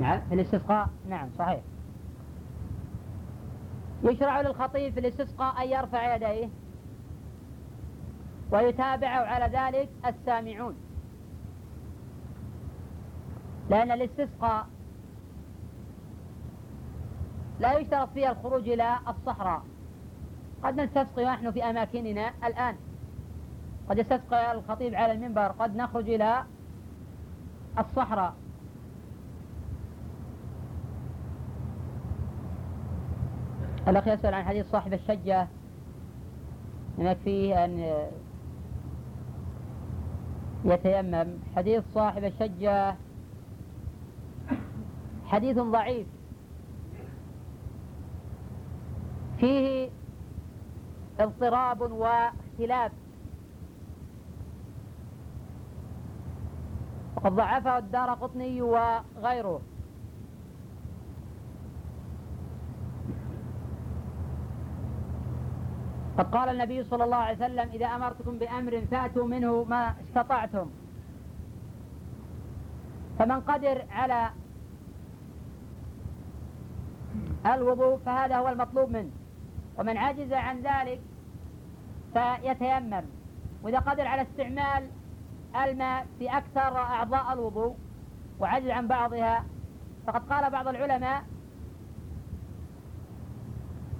نعم. 0.00 0.20
في 0.28 0.34
الاستسقاء؟ 0.34 0.88
نعم 1.08 1.28
صحيح. 1.38 1.60
يشرع 4.02 4.40
للخطيب 4.40 4.94
في 4.94 5.00
الاستسقاء 5.00 5.62
أن 5.62 5.68
يرفع 5.68 6.14
يديه. 6.14 6.48
ويتابع 8.52 9.08
على 9.08 9.58
ذلك 9.58 9.88
السامعون. 10.06 10.76
لأن 13.70 13.90
الاستسقاء 13.90 14.66
لا 17.60 17.78
يشترط 17.78 18.08
فيها 18.14 18.32
الخروج 18.32 18.68
إلى 18.68 18.98
الصحراء. 19.08 19.62
قد 20.62 20.80
نستسقي 20.80 21.24
ونحن 21.24 21.50
في 21.50 21.64
أماكننا 21.64 22.32
الآن. 22.44 22.76
قد 23.90 23.98
يستسقي 23.98 24.52
الخطيب 24.52 24.94
على 24.94 25.12
المنبر 25.12 25.46
قد 25.46 25.76
نخرج 25.76 26.10
إلى 26.10 26.44
الصحراء. 27.78 28.34
الأخ 33.88 34.08
يسأل 34.08 34.34
عن 34.34 34.44
حديث 34.44 34.70
صاحب 34.70 34.92
الشجة. 34.92 35.46
هناك 36.98 37.16
فيه 37.24 37.64
أن 37.64 37.94
يتيمم. 40.64 41.38
حديث 41.56 41.84
صاحب 41.94 42.24
الشجة 42.24 42.94
حديث 45.26 45.58
ضعيف. 45.58 46.06
فيه 49.38 49.90
اضطراب 51.20 51.80
واختلاف. 51.80 52.92
وقد 57.16 57.32
ضعفه 57.32 57.78
الدار 57.78 58.14
قطني 58.14 58.62
وغيره. 58.62 59.60
قد 66.18 66.34
قال 66.34 66.48
النبي 66.48 66.84
صلى 66.84 67.04
الله 67.04 67.16
عليه 67.16 67.36
وسلم 67.36 67.70
إذا 67.72 67.86
أمرتكم 67.86 68.38
بأمر 68.38 68.82
فأتوا 68.90 69.26
منه 69.26 69.64
ما 69.64 69.94
استطعتم. 70.08 70.70
فمن 73.18 73.40
قدر 73.40 73.84
على 73.90 74.30
الوضوء 77.46 77.98
فهذا 78.06 78.36
هو 78.36 78.48
المطلوب 78.48 78.90
منه. 78.90 79.10
ومن 79.78 79.96
عجز 79.96 80.32
عن 80.32 80.60
ذلك 80.60 81.00
فيتيمم. 82.12 83.04
وإذا 83.62 83.78
قدر 83.78 84.06
على 84.06 84.22
استعمال 84.22 84.88
الماء 85.64 86.06
في 86.18 86.28
أكثر 86.38 86.76
أعضاء 86.76 87.32
الوضوء 87.32 87.76
وعجز 88.40 88.68
عن 88.68 88.86
بعضها 88.88 89.44
فقد 90.06 90.32
قال 90.32 90.50
بعض 90.50 90.68
العلماء 90.68 91.22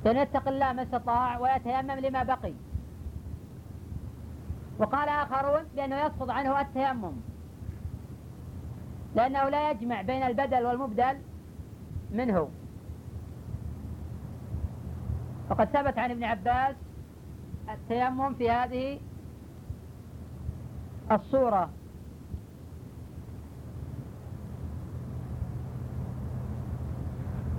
فليتق 0.08 0.48
الله 0.48 0.72
ما 0.72 0.82
استطاع 0.82 1.38
ويتيمم 1.38 1.90
لما 1.90 2.22
بقي. 2.22 2.52
وقال 4.78 5.08
آخرون 5.08 5.64
بأنه 5.76 5.96
يسقط 5.96 6.30
عنه 6.30 6.60
التيمم. 6.60 7.12
لأنه 9.14 9.48
لا 9.48 9.70
يجمع 9.70 10.02
بين 10.02 10.22
البدل 10.22 10.66
والمبدل 10.66 11.18
منه. 12.10 12.48
وقد 15.50 15.68
ثبت 15.68 15.98
عن 15.98 16.10
ابن 16.10 16.24
عباس 16.24 16.76
التيمم 17.68 18.34
في 18.34 18.50
هذه 18.50 19.00
الصورة. 21.12 21.70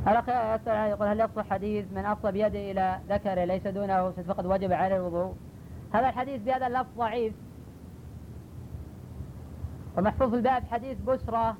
الأخ 0.09 0.23
يسأل 0.29 0.89
يقول 0.89 1.07
هل 1.07 1.19
يصح 1.19 1.49
حديث 1.49 1.85
من 1.91 2.05
أصل 2.05 2.31
بيده 2.31 2.71
إلى 2.71 2.99
ذكره 3.09 3.43
ليس 3.43 3.67
دونه 3.67 4.11
فقد 4.11 4.45
وجب 4.45 4.71
عليه 4.71 4.95
الوضوء؟ 4.95 5.35
هذا 5.93 6.09
الحديث 6.09 6.41
بهذا 6.41 6.67
اللفظ 6.67 6.97
ضعيف. 6.97 7.33
ومحفوظ 9.97 10.29
في 10.29 10.35
الباب 10.35 10.63
حديث 10.71 10.97
بسرة 10.97 11.57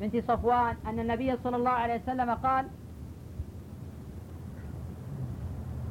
بنت 0.00 0.16
صفوان 0.16 0.76
أن 0.86 1.00
النبي 1.00 1.36
صلى 1.44 1.56
الله 1.56 1.70
عليه 1.70 2.02
وسلم 2.02 2.30
قال 2.30 2.66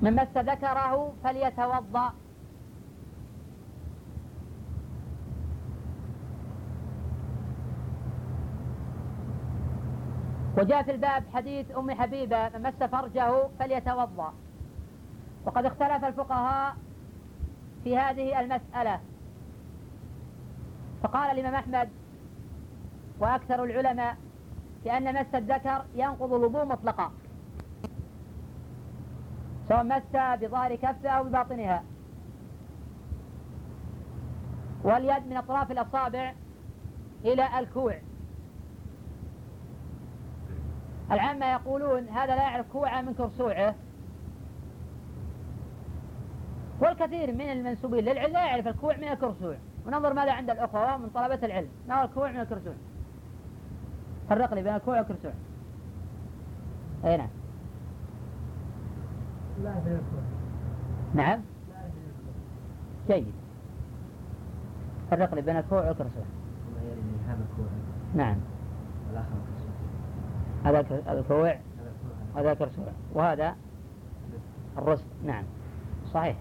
من 0.02 0.16
مس 0.16 0.38
ذكره 0.38 1.14
فليتوضأ. 1.24 2.14
وجاء 10.58 10.84
في 10.84 10.92
الباب 10.92 11.24
حديث 11.34 11.78
أم 11.78 11.92
حبيبة 11.92 12.50
من 12.50 12.64
مس 12.64 12.90
فرجه 12.90 13.48
فليتوضأ. 13.60 14.34
وقد 15.46 15.66
اختلف 15.66 16.06
الفقهاء 16.06 16.76
في 17.84 17.98
هذه 17.98 18.40
المسألة. 18.40 19.00
فقال 21.04 21.40
الإمام 21.40 21.56
أحمد 21.56 21.90
وأكثر 23.20 23.64
العلماء 23.64 24.18
بأن 24.84 25.14
مس 25.14 25.36
الذكر 25.36 25.86
ينقض 25.96 26.34
الوضوء 26.34 26.66
مطلقا. 26.66 27.12
سواء 29.70 29.84
مس 29.84 30.02
بظاهر 30.42 30.76
كفه 30.76 31.10
أو 31.10 31.24
بباطنها. 31.24 31.84
واليد 34.84 35.28
من 35.28 35.38
أطراف 35.38 35.72
الأصابع 35.72 36.34
إلى 37.26 37.60
الكوع. 37.60 37.96
العامة 41.12 41.46
يقولون 41.46 42.08
هذا 42.08 42.36
لا 42.36 42.42
يعرف 42.42 42.66
كوعه 42.72 43.02
من 43.02 43.14
كرسوعه 43.14 43.76
والكثير 46.80 47.32
من 47.32 47.42
المنسوبين 47.42 48.06
للعلم 48.06 48.34
لا 48.34 48.46
يعرف 48.46 48.68
الكوع 48.68 48.98
من 48.98 49.08
الكرسوع. 49.08 49.56
وننظر 49.88 50.14
ماذا 50.14 50.32
عند 50.32 50.50
الأخوة 50.50 50.98
من 50.98 51.10
طلبة 51.10 51.40
العلم. 51.46 51.70
ما 51.88 52.02
هو 52.02 52.06
الكوع 52.06 52.32
من 52.32 52.40
الكرسوع. 52.40 52.74
فرق 54.30 54.54
لي 54.54 54.64
بين 54.64 54.76
الكوع 54.76 54.98
والكرسوع. 54.98 55.32
أي 57.06 57.18
نعم. 57.18 57.30
لا 59.64 59.74
نعم. 61.14 61.42
جيد. 63.08 63.34
فرق 65.12 65.36
لي 65.36 65.42
بين 65.42 65.58
الكوع 65.58 65.88
والكرسوع. 65.88 66.24
نعم. 68.16 68.38
هذا 70.64 70.80
الكوع 71.08 71.56
هذا 72.36 72.52
الكرسوع 72.52 72.88
وهذا 73.14 73.56
الرسل. 74.78 75.06
نعم. 75.26 75.44
صحيح. 76.14 76.36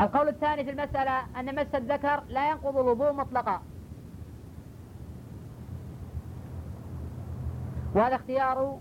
القول 0.00 0.28
الثاني 0.28 0.64
في 0.64 0.70
المسألة 0.70 1.40
أن 1.40 1.54
مس 1.54 1.74
الذكر 1.74 2.22
لا 2.28 2.50
ينقض 2.50 2.76
الوضوء 2.76 3.12
مطلقا. 3.12 3.60
وهذا 7.94 8.14
اختيار 8.14 8.78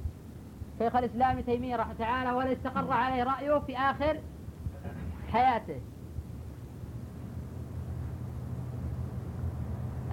شيخ 0.79 0.95
الإسلام 0.95 1.39
تيمية 1.39 1.75
رحمه 1.75 1.93
تعالى 1.93 2.31
ولا 2.31 2.53
استقر 2.53 2.91
عليه 2.91 3.23
رأيه 3.23 3.59
في 3.59 3.77
آخر 3.77 4.19
حياته. 5.31 5.81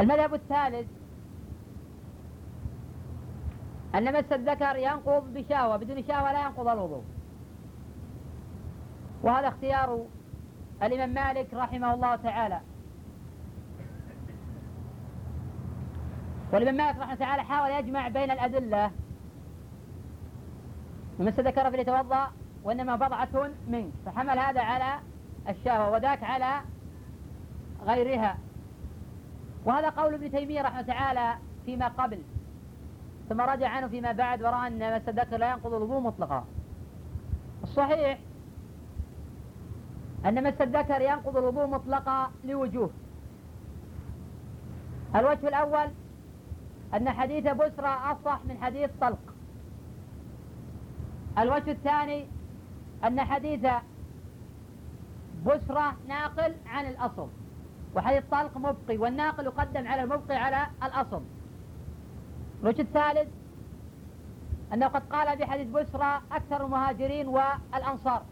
المذهب 0.00 0.34
الثالث. 0.34 0.86
أن 3.94 4.12
مس 4.12 4.32
الذكر 4.32 4.76
ينقض 4.76 5.34
بشهوة 5.34 5.76
بدون 5.76 6.04
شهوة 6.04 6.32
لا 6.32 6.40
ينقض 6.42 6.68
الوضوء. 6.68 7.04
وهذا 9.22 9.48
اختيار 9.48 10.06
الإمام 10.82 11.14
مالك 11.14 11.54
رحمه 11.54 11.94
الله 11.94 12.16
تعالى. 12.16 12.60
والإمام 16.52 16.76
مالك 16.76 16.96
رحمه 16.96 17.04
الله 17.04 17.14
تعالى 17.14 17.42
حاول 17.42 17.70
يجمع 17.70 18.08
بين 18.08 18.30
الأدلة. 18.30 18.90
مس 21.20 21.40
ذكر 21.40 21.70
فليتوضأ 21.70 22.32
وإنما 22.64 22.96
بضعة 22.96 23.50
منك 23.68 23.92
فحمل 24.06 24.38
هذا 24.38 24.60
على 24.60 25.00
الشهوة 25.48 25.90
وذاك 25.90 26.22
على 26.22 26.60
غيرها. 27.86 28.38
وهذا 29.64 29.88
قول 29.88 30.14
ابن 30.14 30.30
تيمية 30.30 30.62
رحمه 30.62 30.82
تعالى 30.82 31.34
فيما 31.66 31.88
قبل 31.88 32.22
ثم 33.28 33.40
رجع 33.40 33.68
عنه 33.68 33.88
فيما 33.88 34.12
بعد 34.12 34.42
ورأى 34.42 34.66
أن 34.66 34.96
مس 34.96 35.08
الذكر 35.08 35.36
لا 35.36 35.50
ينقض 35.50 35.74
الوضوء 35.74 36.00
مطلقا. 36.00 36.44
الصحيح 37.62 38.18
أن 40.26 40.48
مس 40.48 40.60
الذكر 40.60 41.00
ينقض 41.00 41.36
الوضوء 41.36 41.66
مطلقا 41.66 42.30
لوجوه. 42.44 42.90
الوجه 45.16 45.48
الأول 45.48 45.88
أن 46.94 47.10
حديث 47.10 47.44
بسرى 47.44 47.88
أصح 47.88 48.40
من 48.44 48.58
حديث 48.62 48.90
طلق. 49.00 49.34
الوجه 51.38 51.70
الثاني 51.70 52.26
أن 53.04 53.20
حديث 53.20 53.66
بسرى 55.46 55.92
ناقل 56.08 56.54
عن 56.66 56.86
الأصل. 56.86 57.28
وحديث 57.96 58.24
طلق 58.30 58.56
مبقي 58.56 58.96
والناقل 58.96 59.44
يقدم 59.44 59.86
على 59.86 60.02
المبقي 60.02 60.36
على 60.36 60.66
الأصل؟ 60.82 61.22
الوجه 62.62 62.82
الثالث 62.82 63.28
أنه 64.72 64.86
قد 64.86 65.02
قال 65.12 65.38
بحديث 65.38 65.68
بسرى 65.68 66.20
أكثر 66.32 66.64
المهاجرين 66.64 67.28
والأنصار. 67.28 68.22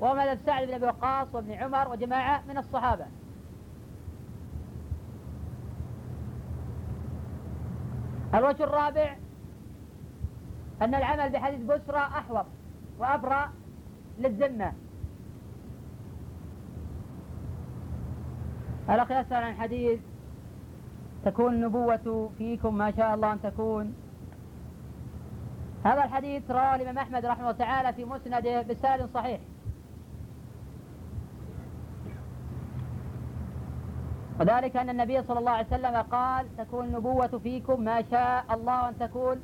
وهو 0.00 0.14
مذهب 0.14 0.38
سعد 0.46 0.66
بن 0.66 0.74
أبي 0.74 0.86
وقاص 0.86 1.28
وابن 1.32 1.52
عمر 1.52 1.88
وجماعة 1.88 2.42
من 2.48 2.58
الصحابة. 2.58 3.06
الوجه 8.34 8.64
الرابع 8.64 9.16
أن 10.82 10.94
العمل 10.94 11.32
بحديث 11.32 11.60
بسرى 11.60 11.98
أحوط 11.98 12.46
وأبرأ 12.98 13.50
للذمة. 14.18 14.72
الأخ 18.90 19.10
يسأل 19.10 19.44
عن 19.44 19.54
حديث 19.54 20.00
تكون 21.24 21.54
النبوة 21.54 22.30
فيكم 22.38 22.74
ما 22.74 22.92
شاء 22.96 23.14
الله 23.14 23.32
أن 23.32 23.42
تكون؟ 23.42 23.94
هذا 25.84 26.04
الحديث 26.04 26.50
رواه 26.50 26.74
الإمام 26.74 26.98
أحمد 26.98 27.26
رحمه 27.26 27.40
الله 27.40 27.52
تعالى 27.52 27.92
في 27.92 28.04
مسنده 28.04 28.62
بسال 28.62 29.08
صحيح. 29.14 29.40
وذلك 34.40 34.76
أن 34.76 34.90
النبي 34.90 35.22
صلى 35.22 35.38
الله 35.38 35.50
عليه 35.50 35.66
وسلم 35.66 35.96
قال 35.96 36.56
تكون 36.56 36.84
النبوة 36.84 37.26
فيكم 37.26 37.80
ما 37.80 38.02
شاء 38.10 38.44
الله 38.50 38.88
أن 38.88 38.98
تكون 38.98 39.42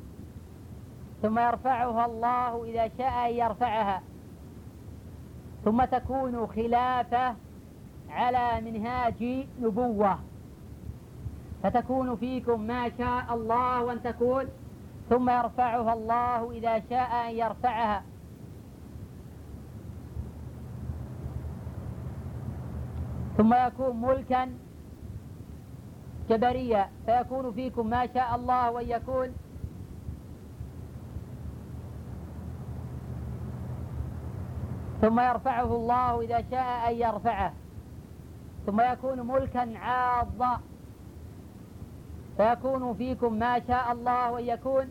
ثم 1.21 1.39
يرفعها 1.39 2.05
الله 2.05 2.65
إذا 2.65 2.91
شاء 2.97 3.29
أن 3.29 3.33
يرفعها 3.33 4.01
ثم 5.65 5.83
تكون 5.85 6.47
خلافة 6.47 7.35
على 8.13 8.71
منهاج 8.71 9.47
نبوة. 9.61 10.19
فتكون 11.63 12.15
فيكم 12.15 12.61
ما 12.61 12.89
شاء 12.97 13.25
الله 13.33 13.91
أن 13.91 14.03
تكون 14.03 14.45
ثم 15.09 15.29
يرفعها 15.29 15.93
الله 15.93 16.51
إذا 16.51 16.81
شاء 16.89 17.29
أن 17.29 17.35
يرفعها. 17.35 18.03
ثم 23.37 23.53
يكون 23.53 24.01
ملكا 24.01 24.49
جبرية 26.29 26.89
فيكون 27.05 27.51
فيكم 27.51 27.87
ما 27.87 28.07
شاء 28.13 28.35
الله 28.35 28.81
أن 28.81 28.89
يكون 28.89 29.29
ثم 35.01 35.19
يرفعه 35.19 35.75
الله 35.75 36.21
إذا 36.21 36.43
شاء 36.51 36.91
أن 36.91 36.95
يرفعه. 36.95 37.53
ثم 38.65 38.81
يكون 38.81 39.27
ملكا 39.27 39.77
عاضا. 39.77 40.59
فيكون 42.37 42.93
فيكم 42.93 43.33
ما 43.33 43.59
شاء 43.67 43.91
الله 43.91 44.39
أن 44.39 44.45
يكون. 44.45 44.85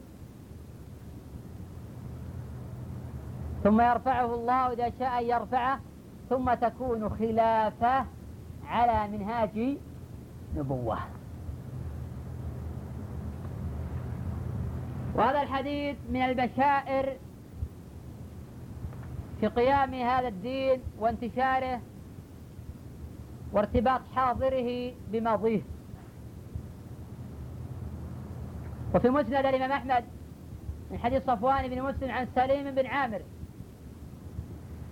ثم 3.64 3.80
يرفعه 3.80 4.34
الله 4.34 4.72
إذا 4.72 4.92
شاء 4.98 5.18
أن 5.18 5.24
يرفعه. 5.24 5.80
ثم 6.30 6.54
تكون 6.54 7.08
خلافة 7.08 8.04
على 8.66 9.08
منهاج 9.18 9.78
نبوة. 10.56 10.98
وهذا 15.14 15.42
الحديث 15.42 15.96
من 16.10 16.22
البشائر 16.22 17.16
في 19.40 19.46
قيام 19.46 19.94
هذا 19.94 20.28
الدين 20.28 20.80
وانتشاره 20.98 21.80
وارتباط 23.52 24.00
حاضره 24.16 24.92
بماضيه. 25.12 25.62
وفي 28.94 29.08
مسند 29.10 29.34
الإمام 29.46 29.72
أحمد 29.72 30.04
من 30.90 30.98
حديث 30.98 31.22
صفوان 31.26 31.68
بن 31.68 31.82
مسلم 31.82 32.10
عن 32.10 32.28
سليم 32.34 32.74
بن 32.74 32.86
عامر 32.86 33.20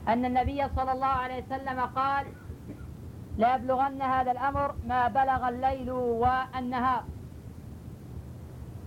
أن 0.08 0.24
النبي 0.24 0.68
صلى 0.76 0.92
الله 0.92 1.06
عليه 1.06 1.44
وسلم 1.44 1.80
قال 1.80 2.26
لا 3.38 3.54
يبلغن 3.56 4.02
هذا 4.02 4.30
الأمر 4.30 4.74
ما 4.86 5.08
بلغ 5.08 5.48
الليل 5.48 5.90
والنهار. 5.90 7.04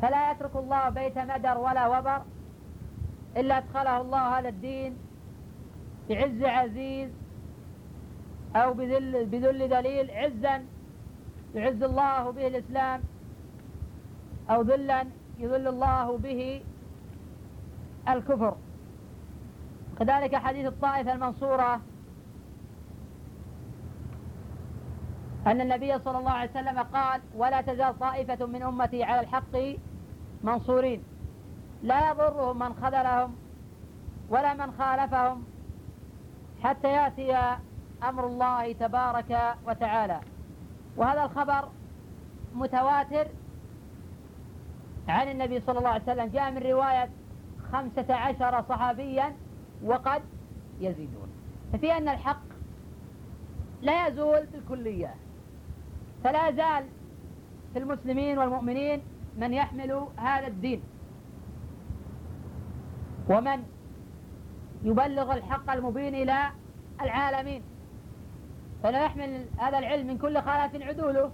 فلا 0.02 0.32
يترك 0.32 0.56
الله 0.56 0.90
بيت 0.90 1.18
مدر 1.18 1.58
ولا 1.58 1.88
وبر 1.88 2.22
إلا 3.38 3.58
أدخله 3.58 4.02
الله 4.02 4.40
هذا 4.40 4.50
الدين 4.50 4.98
بعز 6.10 6.44
عزيز 6.44 7.10
أو 8.56 8.74
بذل, 8.74 9.26
بذل 9.26 9.70
دليل 9.70 10.12
عزا 10.12 10.66
يعز 11.56 11.84
الله 11.84 12.32
به 12.32 12.48
الإسلام 12.48 13.02
أو 14.50 14.62
ذلا 14.62 15.06
يذل 15.40 15.68
الله 15.68 16.18
به 16.18 16.64
الكفر. 18.10 18.56
كذلك 20.00 20.36
حديث 20.36 20.66
الطائفة 20.66 21.14
المنصورة 21.14 21.82
أن 25.48 25.62
النبي 25.62 26.00
صلى 26.00 26.18
الله 26.18 26.32
عليه 26.32 26.52
وسلم 26.52 26.80
قال 26.80 27.22
ولا 27.36 27.62
تزال 27.62 28.00
طائفة 28.00 28.46
من 28.46 28.64
أمتي 28.64 29.04
على 29.04 29.20
الحق 29.20 29.58
منصورين. 30.44 31.04
لا 31.84 32.10
يضرهم 32.12 32.60
من 32.60 32.74
خذلهم 32.74 33.36
ولا 34.30 34.54
من 34.54 34.72
خالفهم 34.72 35.44
حتى 36.64 36.88
يأتي 36.88 37.58
أمر 38.10 38.28
الله 38.28 38.74
تبارك 38.74 39.56
وتعالى. 39.68 40.20
وهذا 40.98 41.24
الخبر 41.24 41.70
متواتر 42.56 43.28
عن 45.08 45.28
النبي 45.32 45.60
صلى 45.62 45.78
الله 45.78 45.90
عليه 45.90 46.04
وسلم 46.04 46.26
جاء 46.26 46.52
من 46.52 46.58
رواية 46.58 47.10
خمسة 47.72 48.16
عشر 48.16 48.64
صحابيا 48.70 49.36
وقد 49.84 50.22
يزيدون. 50.80 51.30
ففي 51.74 51.98
أن 51.98 52.10
الحق 52.10 52.44
لا 53.82 54.08
يزول 54.08 54.46
بالكلية 54.46 55.16
فلا 56.24 56.52
زال 56.52 56.86
في 57.74 57.80
المسلمين 57.80 58.38
والمؤمنين 58.38 59.02
من 59.38 59.54
يحمل 59.54 60.08
هذا 60.18 60.48
الدين. 60.48 60.84
ومن 63.30 63.64
يبلغ 64.84 65.34
الحق 65.34 65.72
المبين 65.72 66.16
إلى 66.16 66.50
العالمين. 67.02 67.64
فلا 68.84 69.06
يحمل 69.06 69.46
هذا 69.58 69.80
العلم 69.80 70.08
من 70.08 70.18
كل 70.18 70.42
خلاف 70.42 70.76
عدوله. 70.76 71.32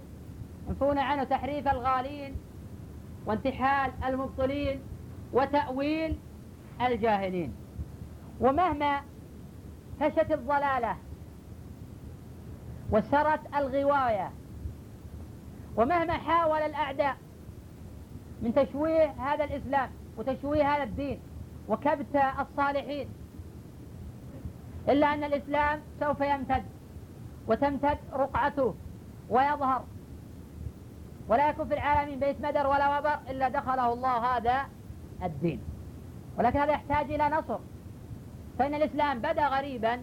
ينفون 0.68 0.98
عنه 0.98 1.24
تحريف 1.24 1.68
الغالين 1.68 2.36
وانتحال 3.26 3.92
المبطلين 4.06 4.80
وتأويل 5.32 6.18
الجاهلين. 6.80 7.54
ومهما 8.40 9.00
فشت 10.00 10.32
الضلالة 10.32 10.96
وسرت 12.90 13.40
الغواية 13.56 14.30
ومهما 15.76 16.12
حاول 16.12 16.58
الأعداء 16.58 17.16
من 18.42 18.54
تشويه 18.54 19.06
هذا 19.06 19.44
الإسلام 19.44 19.90
وتشويه 20.18 20.74
هذا 20.76 20.82
الدين 20.82 21.20
وكبت 21.68 22.16
الصالحين 22.40 23.08
إلا 24.88 25.14
أن 25.14 25.24
الإسلام 25.24 25.80
سوف 26.00 26.20
يمتد. 26.20 26.64
وتمتد 27.50 27.98
رقعته 28.12 28.74
ويظهر. 29.30 29.84
ولا 31.28 31.48
يكون 31.48 31.68
في 31.68 31.74
العالمين 31.74 32.18
بيت 32.18 32.40
مدر 32.40 32.66
ولا 32.66 32.98
وبر 32.98 33.18
إلا 33.30 33.48
دخله 33.48 33.92
الله 33.92 34.36
هذا 34.36 34.66
الدين. 35.22 35.60
ولكن 36.38 36.58
هذا 36.58 36.72
يحتاج 36.72 37.12
إلى 37.12 37.28
نصر. 37.28 37.58
فإن 38.58 38.74
الإسلام 38.74 39.18
بدأ 39.18 39.48
غريبا 39.48 40.00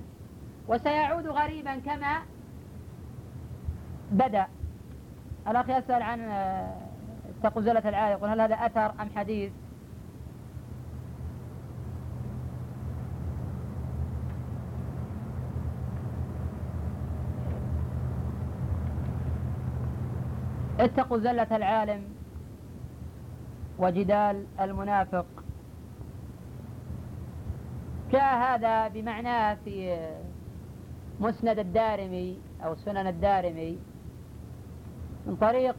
وسيعود 0.67 1.27
غريبا 1.27 1.75
كما 1.75 2.17
بدأ. 4.11 4.47
الأخ 5.47 5.69
يسأل 5.69 6.01
عن 6.01 6.19
آه، 6.21 6.73
العالي 7.89 8.11
يقول 8.11 8.29
هل 8.29 8.41
هذا 8.41 8.55
أثر 8.55 9.01
أم 9.01 9.09
حديث؟ 9.15 9.51
اتقوا 20.87 21.17
زلة 21.17 21.55
العالم 21.55 22.03
وجدال 23.79 24.45
المنافق. 24.59 25.25
جاء 28.11 28.37
هذا 28.37 28.87
بمعناه 28.87 29.57
في 29.65 30.07
مسند 31.19 31.59
الدارمي 31.59 32.37
أو 32.63 32.75
سنن 32.75 33.07
الدارمي 33.07 33.77
من 35.25 35.35
طريق 35.35 35.75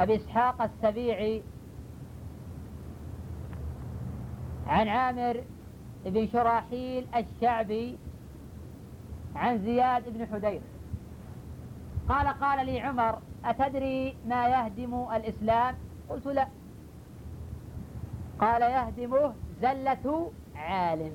أبي 0.00 0.16
إسحاق 0.16 0.62
السبيعي 0.62 1.42
عن 4.66 4.88
عامر 4.88 5.44
بن 6.06 6.28
شراحيل 6.28 7.06
الشعبي 7.16 7.96
عن 9.36 9.58
زياد 9.58 10.02
بن 10.18 10.26
حدير. 10.26 10.60
قال 12.08 12.26
قال 12.28 12.66
لي 12.66 12.80
عمر 12.80 13.18
أتدري 13.44 14.16
ما 14.28 14.48
يهدم 14.48 15.06
الإسلام؟ 15.16 15.74
قلت 16.08 16.26
لا. 16.26 16.48
قال 18.38 18.62
يهدمه 18.62 19.32
زلة 19.62 20.30
عالم. 20.56 21.12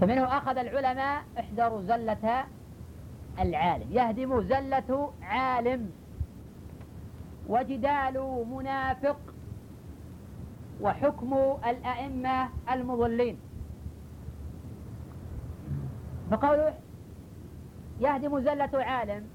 فمنه 0.00 0.24
أخذ 0.24 0.58
العلماء 0.58 1.22
احذروا 1.38 1.82
زلة 1.82 2.44
العالم. 3.40 3.92
يهدم 3.92 4.42
زلة 4.42 5.12
عالم. 5.22 5.90
وجدال 7.48 8.46
منافق. 8.50 9.20
وحكم 10.80 11.34
الأئمة 11.66 12.48
المضلين. 12.72 13.40
فقوله 16.30 16.74
يهدم 18.00 18.40
زلة 18.40 18.70
عالم 18.84 19.26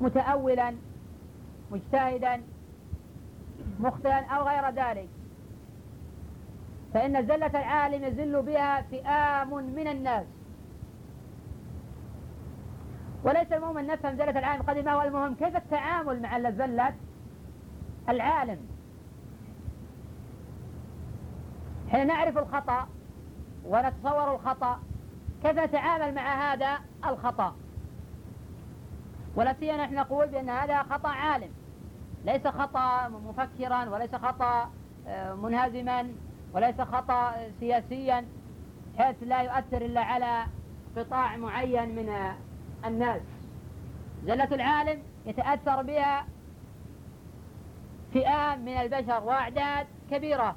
متأولا 0.00 0.74
مجتهدا 1.70 2.42
مخطئا 3.80 4.24
أو 4.24 4.48
غير 4.48 4.70
ذلك. 4.70 5.08
فإن 6.94 7.26
زلة 7.26 7.46
العالم 7.46 8.04
يزل 8.04 8.42
بها 8.42 8.82
فئام 8.82 9.54
من 9.54 9.88
الناس. 9.88 10.26
وليس 13.24 13.52
المهم 13.52 13.78
أن 13.78 13.86
نفهم 13.86 14.16
زلة 14.16 14.38
العالم 14.38 14.62
قد 14.62 14.78
ما 14.78 14.92
هو 14.92 15.02
المهم. 15.02 15.34
كيف 15.34 15.56
التعامل 15.56 16.22
مع 16.22 16.50
زلة 16.50 16.94
العالم؟ 18.08 18.58
حين 21.90 22.06
نعرف 22.06 22.38
الخطأ 22.38 22.88
ونتصور 23.64 24.34
الخطأ 24.34 24.80
كيف 25.42 25.58
نتعامل 25.58 26.14
مع 26.14 26.52
هذا 26.52 26.78
الخطأ؟ 27.06 27.56
ولا 29.36 29.54
سيما 29.60 29.76
نحن 29.76 29.94
نقول 29.94 30.26
بأن 30.26 30.50
هذا 30.50 30.82
خطأ 30.82 31.08
عالم. 31.08 31.50
ليس 32.24 32.46
خطأ 32.46 33.08
مفكرا 33.08 33.84
وليس 33.84 34.14
خطأ 34.14 34.70
آه، 35.06 35.34
منهزما 35.34 36.12
وليس 36.52 36.80
خطأ 36.80 37.34
سياسيا 37.60 38.24
حيث 38.98 39.16
لا 39.22 39.42
يؤثر 39.42 39.82
إلا 39.82 40.00
على 40.00 40.46
قطاع 40.96 41.36
معين 41.36 41.94
من 41.96 42.32
الناس. 42.84 43.22
زلة 44.24 44.54
العالم 44.54 45.02
يتأثر 45.26 45.82
بها 45.82 46.26
فئام 48.12 48.64
من 48.64 48.76
البشر 48.76 49.22
وأعداد 49.24 49.86
كبيرة. 50.10 50.56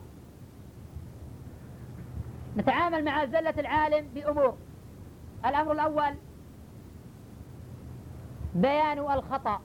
نتعامل 2.58 3.06
مع 3.06 3.26
زلة 3.26 3.54
العالم 3.58 4.08
بأمور. 4.16 4.58
الأمر 5.46 5.72
الأول 5.72 6.14
بيان 8.56 9.00
الخطأ 9.00 9.62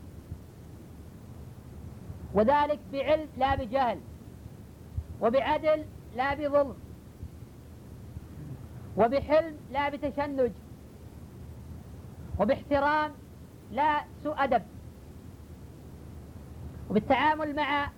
وذلك 2.34 2.80
بعلم 2.92 3.28
لا 3.36 3.54
بجهل 3.54 4.00
وبعدل 5.20 5.84
لا 6.16 6.34
بظلم 6.34 6.74
وبحلم 8.96 9.56
لا 9.72 9.88
بتشنج 9.88 10.52
وباحترام 12.40 13.12
لا 13.70 14.04
سوء 14.24 14.44
أدب 14.44 14.62
وبالتعامل 16.90 17.56
مع 17.56 17.90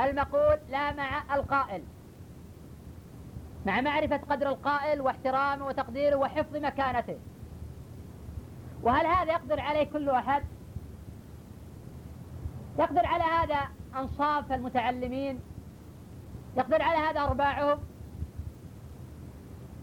المقول 0.00 0.58
لا 0.70 0.92
مع 0.94 1.34
القائل. 1.36 1.82
مع 3.68 3.80
معرفة 3.80 4.16
قدر 4.16 4.48
القائل 4.48 5.00
واحترامه 5.00 5.66
وتقديره 5.66 6.16
وحفظ 6.16 6.56
مكانته. 6.56 7.18
وهل 8.82 9.06
هذا 9.06 9.32
يقدر 9.32 9.60
عليه 9.60 9.84
كل 9.84 10.10
أحد؟ 10.10 10.42
يقدر 12.78 13.06
على 13.06 13.24
هذا 13.24 13.68
أنصاف 13.96 14.52
المتعلمين؟ 14.52 15.40
يقدر 16.56 16.82
على 16.82 16.98
هذا 16.98 17.20
أرباعهم 17.20 17.78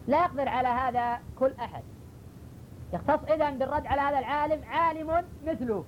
لا 0.08 0.20
يقدر 0.20 0.50
على 0.50 0.68
هذا 0.68 1.20
كل 1.40 1.54
أحد. 1.60 1.84
يختص 2.94 3.32
إذن 3.32 3.58
بالرد 3.58 3.88
على 3.88 4.02
هذا 4.02 4.20
العالم 4.20 4.64
عالم 4.70 5.26
مثله. 5.48 5.86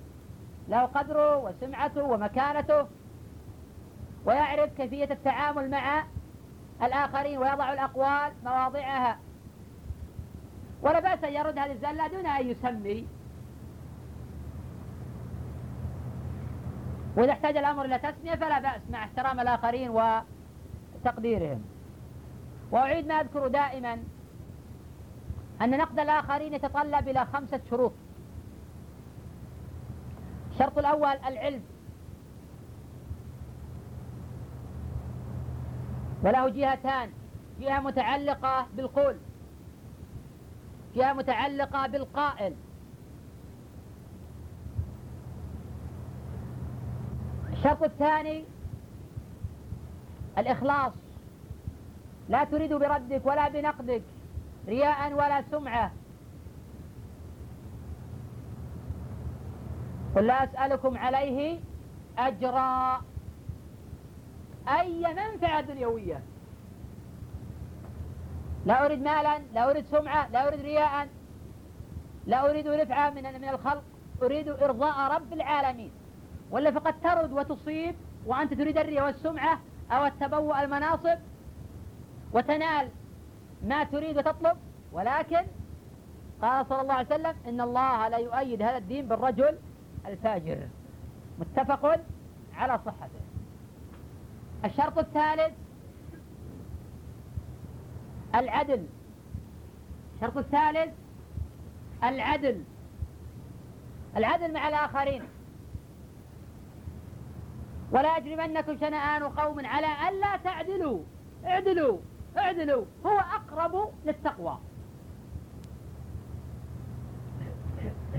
له 0.68 0.84
قدره 0.84 1.36
وسمعته 1.36 2.02
ومكانته 2.02 2.86
ويعرف 4.26 4.70
كيفية 4.76 5.08
التعامل 5.10 5.70
مع 5.70 6.04
الآخرين 6.82 7.38
ويضع 7.38 7.72
الأقوال 7.72 8.32
مواضعها. 8.44 9.18
ولا 10.82 11.00
بأس 11.00 11.24
أن 11.24 11.32
يرد 11.32 11.58
هذه 11.58 11.72
الزلة 11.72 12.08
دون 12.08 12.26
أن 12.26 12.46
يسمي. 12.46 13.06
وإذا 17.16 17.32
احتاج 17.32 17.56
الأمر 17.56 17.84
إلى 17.84 17.98
تسمية 17.98 18.34
فلا 18.34 18.60
بأس 18.60 18.80
مع 18.90 19.04
احترام 19.04 19.40
الآخرين 19.40 19.90
وتقديرهم. 21.04 21.64
وأعيد 22.70 23.06
ما 23.06 23.14
أذكر 23.14 23.48
دائما 23.48 23.98
أن 25.62 25.78
نقد 25.78 25.98
الآخرين 25.98 26.54
يتطلب 26.54 27.08
إلى 27.08 27.26
خمسة 27.26 27.60
شروط. 27.70 27.92
الشرط 30.52 30.78
الأول 30.78 31.16
العلم. 31.26 31.62
وله 36.22 36.48
جهتان 36.48 37.10
جهة 37.60 37.80
متعلقة 37.80 38.66
بالقول 38.76 39.16
جهة 40.94 41.12
متعلقة 41.12 41.86
بالقائل. 41.86 42.54
الشرط 47.52 47.82
الثاني 47.82 48.44
الإخلاص. 50.38 50.92
لا 52.28 52.44
تريد 52.44 52.72
بردك 52.72 53.22
ولا 53.24 53.48
بنقدك 53.48 54.02
رياء 54.68 55.12
ولا 55.12 55.42
سمعة. 55.50 55.92
قل 60.16 60.26
لا 60.26 60.44
أسألكم 60.44 60.98
عليه 60.98 61.60
أجرا. 62.18 63.02
أي 64.68 65.14
منفعة 65.14 65.60
دنيوية. 65.60 66.20
لا 68.66 68.84
أريد 68.84 69.02
مالا 69.02 69.38
لا 69.54 69.70
أريد 69.70 69.84
سمعة 69.86 70.28
لا 70.28 70.48
أريد 70.48 70.60
رياء 70.60 71.08
لا 72.26 72.50
أريد 72.50 72.68
رفعة 72.68 73.10
من 73.10 73.22
من 73.22 73.48
الخلق. 73.48 73.82
أريد 74.22 74.48
إرضاء 74.48 75.12
رب 75.16 75.32
العالمين. 75.32 75.90
ولا 76.50 76.70
فقد 76.70 77.00
ترد 77.00 77.32
وتصيب 77.32 77.94
وأنت 78.26 78.54
تريد 78.54 78.78
الرياء 78.78 79.04
والسمعة 79.04 79.60
أو 79.90 80.06
التبوء 80.06 80.62
المناصب. 80.62 81.18
وتنال 82.32 82.88
ما 83.64 83.84
تريد 83.84 84.18
وتطلب. 84.18 84.56
ولكن 84.92 85.42
قال 86.42 86.66
صلى 86.66 86.80
الله 86.80 86.94
عليه 86.94 87.06
وسلم 87.06 87.34
إن 87.48 87.60
الله 87.60 88.08
لا 88.08 88.16
يؤيد 88.16 88.62
هذا 88.62 88.76
الدين 88.76 89.08
بالرجل 89.08 89.58
الفاجر. 90.06 90.58
متفق 91.38 92.00
على 92.54 92.80
صحته. 92.86 93.27
الشرط 94.64 94.98
الثالث 94.98 95.52
العدل. 98.34 98.86
الشرط 100.14 100.36
الثالث 100.36 100.94
العدل. 102.04 102.64
العدل 104.16 104.52
مع 104.54 104.68
الآخرين. 104.68 105.22
ولا 107.92 108.16
يجرمنكم 108.16 108.76
شنآن 108.76 109.22
قوم 109.22 109.66
على 109.66 109.86
ألا 110.08 110.36
تعدلوا. 110.36 111.00
اعدلوا. 111.44 111.98
اعدلوا. 112.38 112.84
هو 113.06 113.18
أقرب 113.18 113.92
للتقوى. 114.06 114.58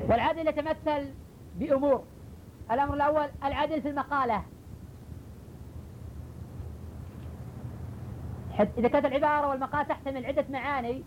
والعدل 0.10 0.48
يتمثل 0.48 1.14
بأمور. 1.56 2.04
الأمر 2.72 2.94
الأول 2.94 3.30
العدل 3.44 3.82
في 3.82 3.90
المقالة. 3.90 4.44
إذا 8.60 8.88
كانت 8.88 9.06
العبارة 9.06 9.48
والمقال 9.48 9.88
تحتمل 9.88 10.26
عدة 10.26 10.46
معاني 10.50 11.04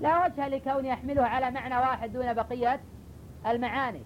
لا 0.00 0.26
وجه 0.26 0.48
لكون 0.48 0.84
يحملها 0.84 1.26
على 1.26 1.50
معنى 1.50 1.76
واحد 1.76 2.12
دون 2.12 2.34
بقية 2.34 2.80
المعاني. 3.46 4.02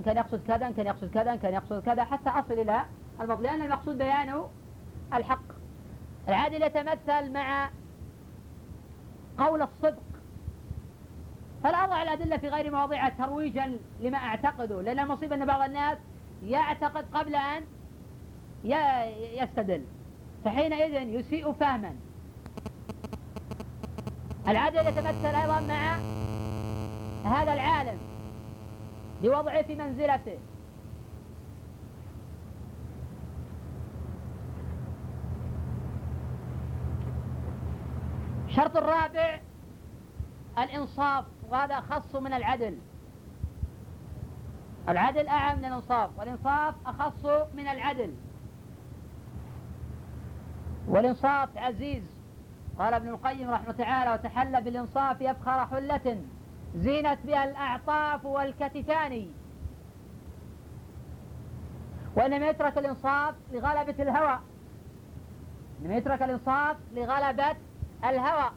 إن 0.00 0.04
كان 0.04 0.16
يقصد 0.16 0.40
كذا 0.46 0.66
إن 0.66 0.72
كان 0.72 0.86
يقصد 0.86 1.10
كذا 1.10 1.32
إن 1.32 1.38
كان 1.38 1.54
يقصد 1.54 1.82
كذا 1.82 2.04
حتى 2.04 2.30
أصل 2.30 2.52
إلى 2.52 2.84
المطلب 3.20 3.42
لأن 3.42 3.62
المقصود 3.62 3.98
بيان 3.98 4.42
الحق. 5.14 5.42
العادل 6.28 6.62
يتمثل 6.62 7.32
مع 7.32 7.70
قول 9.38 9.62
الصدق. 9.62 10.02
فلا 11.64 11.84
أضع 11.84 12.02
الأدلة 12.02 12.36
في 12.36 12.48
غير 12.48 12.70
مواضعها 12.70 13.08
ترويجا 13.08 13.78
لما 14.00 14.18
أعتقده 14.18 14.82
لأن 14.82 14.98
المصيبة 14.98 15.34
أن 15.34 15.46
بعض 15.46 15.60
الناس 15.62 15.98
يعتقد 16.44 17.04
قبل 17.14 17.34
أن 17.36 17.62
يستدل. 19.42 19.84
فحينئذ 20.46 21.08
يسيء 21.08 21.52
فهما. 21.52 21.96
العدل 24.48 24.86
يتمثل 24.86 25.26
أيضا 25.26 25.60
مع 25.60 25.98
هذا 27.24 27.52
العالم 27.52 27.98
لوضعه 29.22 29.62
في 29.62 29.74
منزلته. 29.74 30.38
الشرط 38.48 38.76
الرابع 38.76 39.40
الإنصاف 40.58 41.24
وهذا 41.50 41.74
أخص 41.78 42.14
من 42.14 42.32
العدل. 42.32 42.78
العدل 44.88 45.28
أعم 45.28 45.58
من 45.58 45.64
الإنصاف 45.64 46.10
والإنصاف 46.18 46.74
أخص 46.86 47.24
من 47.54 47.66
العدل. 47.66 48.14
والإنصاف 50.88 51.56
عزيز. 51.56 52.02
قال 52.78 52.94
ابن 52.94 53.08
القيم 53.08 53.50
رحمة 53.50 53.72
تعالى 53.72 54.12
وتحلى 54.12 54.60
بالإنصاف 54.60 55.20
يفخر 55.20 55.66
حلة 55.66 56.22
زينت 56.76 57.18
بها 57.24 57.44
الأعطاف 57.44 58.24
والكتفان 58.24 59.26
وإنما 62.16 62.48
يترك 62.48 62.78
الإنصاف 62.78 63.34
لغلبة 63.52 64.02
الهوى. 64.02 64.38
إنما 65.82 65.96
يترك 65.96 66.22
الإنصاف 66.22 66.76
لغلبة 66.92 67.56
الهوى. 68.04 68.50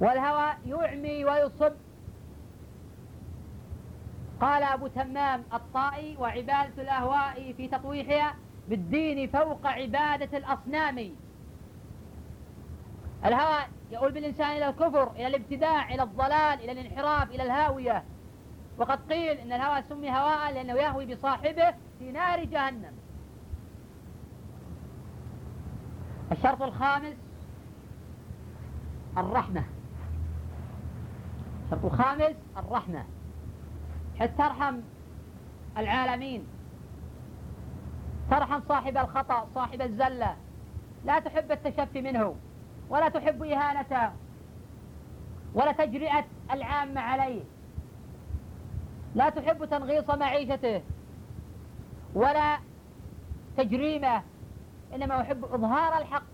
والهوى 0.00 0.52
يعمي 0.66 1.24
ويصب. 1.24 1.72
قال 4.40 4.62
أبو 4.62 4.86
تمام 4.86 5.42
الطائي 5.54 6.16
وعبادة 6.16 6.82
الأهواء 6.82 7.52
في 7.56 7.68
تطويحها 7.68 8.34
بالدين 8.68 9.28
فوق 9.28 9.66
عبادة 9.66 10.38
الأصنام. 10.38 11.10
الهوى 13.24 13.62
يؤول 13.92 14.12
بالإنسان 14.12 14.56
إلى 14.56 14.68
الكفر 14.68 15.10
إلى 15.12 15.26
الابتداع 15.26 15.94
إلى 15.94 16.02
الضلال 16.02 16.60
إلى 16.60 16.72
الانحراف 16.72 17.30
إلى 17.30 17.42
الهاوية. 17.42 18.04
وقد 18.78 19.12
قيل 19.12 19.38
إن 19.38 19.52
الهوى 19.52 19.82
سمي 19.88 20.10
هواء 20.10 20.52
لأنه 20.52 20.72
يهوي 20.72 21.14
بصاحبه 21.14 21.74
في 21.98 22.12
نار 22.12 22.44
جهنم. 22.44 22.92
الشرط 26.32 26.62
الخامس 26.62 27.16
الرحمة. 29.16 29.64
الشرط 31.64 31.84
الخامس 31.84 32.36
الرحمة. 32.56 33.04
حتى 34.20 34.32
ترحم 34.38 34.80
العالمين. 35.76 36.46
ترحم 38.32 38.60
صاحب 38.68 38.96
الخطأ 38.96 39.48
صاحب 39.54 39.82
الزلة. 39.82 40.36
لا 41.04 41.18
تحب 41.18 41.52
التشفي 41.52 42.00
منه 42.00 42.36
ولا 42.88 43.08
تحب 43.08 43.42
إهانته 43.42 44.12
ولا 45.54 45.72
تجرئة 45.72 46.24
العامة 46.50 47.00
عليه. 47.00 47.42
لا 49.14 49.28
تحب 49.28 49.64
تنغيص 49.64 50.10
معيشته 50.10 50.82
ولا 52.14 52.58
تجريمه. 53.56 54.22
إنما 54.94 55.20
أحب 55.20 55.44
إظهار 55.44 55.98
الحق. 55.98 56.32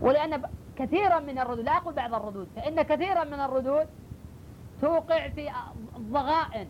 ولأن 0.00 0.42
كثيرا 0.76 1.20
من 1.20 1.38
الردود 1.38 1.64
لا 1.64 1.76
أقول 1.76 1.94
بعض 1.94 2.14
الردود 2.14 2.48
فإن 2.56 2.82
كثيرا 2.82 3.24
من 3.24 3.40
الردود 3.40 3.86
توقع 4.80 5.28
في 5.28 5.50
الضغائن 5.96 6.68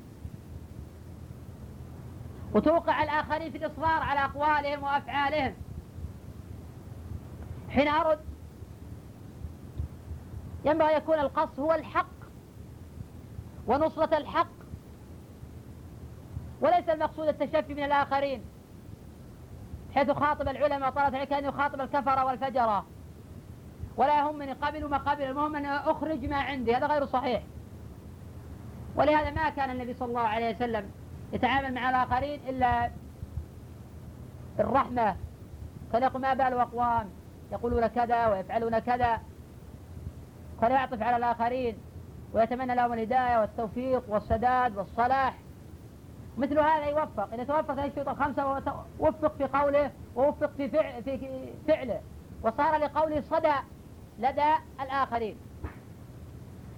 وتوقع 2.55 3.03
الآخرين 3.03 3.53
في 3.53 3.59
الإصرار 3.59 4.03
على 4.03 4.25
أقوالهم 4.25 4.83
وأفعالهم. 4.83 5.55
حين 7.71 7.89
أرد 7.89 8.19
ينبغي 10.65 10.95
يكون 10.95 11.19
القصد 11.19 11.61
هو 11.61 11.73
الحق 11.73 12.07
ونصرة 13.67 14.17
الحق 14.19 14.49
وليس 16.61 16.89
المقصود 16.89 17.29
التشفي 17.29 17.75
من 17.75 17.85
الآخرين 17.85 18.45
حيث 19.95 20.11
خاطب 20.11 20.49
العلماء 20.49 20.91
طلبت 20.91 21.15
عليك 21.15 21.33
أن 21.33 21.45
يخاطب 21.45 21.81
الكفر 21.81 22.25
والفجرة 22.25 22.87
ولا 23.97 24.19
يهمني 24.19 24.53
قبلوا 24.53 24.89
ما 24.89 24.97
قبل 24.97 25.23
المهم 25.23 25.57
أن 25.57 25.67
أخرج 25.67 26.25
ما 26.25 26.37
عندي 26.37 26.77
هذا 26.77 26.87
غير 26.87 27.07
صحيح. 27.07 27.43
ولهذا 28.97 29.31
ما 29.31 29.51
كان 29.51 29.71
النبي 29.71 29.95
صلى 29.95 30.09
الله 30.09 30.21
عليه 30.21 30.57
وسلم 30.57 30.91
يتعامل 31.33 31.75
مع 31.75 31.91
الآخرين 31.91 32.41
إلا 32.49 32.91
بالرحمة. 34.59 35.17
يقول 35.95 36.23
ما 36.23 36.35
بال 36.35 36.61
أقوام 36.61 37.11
يقولون 37.53 37.87
كذا 37.87 38.27
ويفعلون 38.27 38.79
كذا. 38.79 39.21
كان 40.61 40.71
يعطف 40.71 41.03
على 41.03 41.17
الآخرين 41.17 41.77
ويتمنى 42.33 42.75
لهم 42.75 42.93
الهداية 42.93 43.41
والتوفيق 43.41 44.03
والسداد 44.09 44.77
والصلاح. 44.77 45.35
مثل 46.39 46.59
هذا 46.59 46.85
يوفق. 46.85 47.35
إذا 47.35 47.45
توفق 47.45 47.71
هذه 47.71 47.87
الشروط 47.87 48.09
الخمسة 48.09 48.63
وفق 48.99 49.37
في 49.37 49.45
قوله 49.45 49.91
ووفق 50.17 50.51
في, 50.57 50.69
فعل 50.69 51.03
في 51.03 51.49
فعله. 51.69 52.01
وصار 52.43 52.77
لقوله 52.77 53.21
صدى 53.21 53.55
لدى 54.19 54.55
الآخرين. 54.81 55.37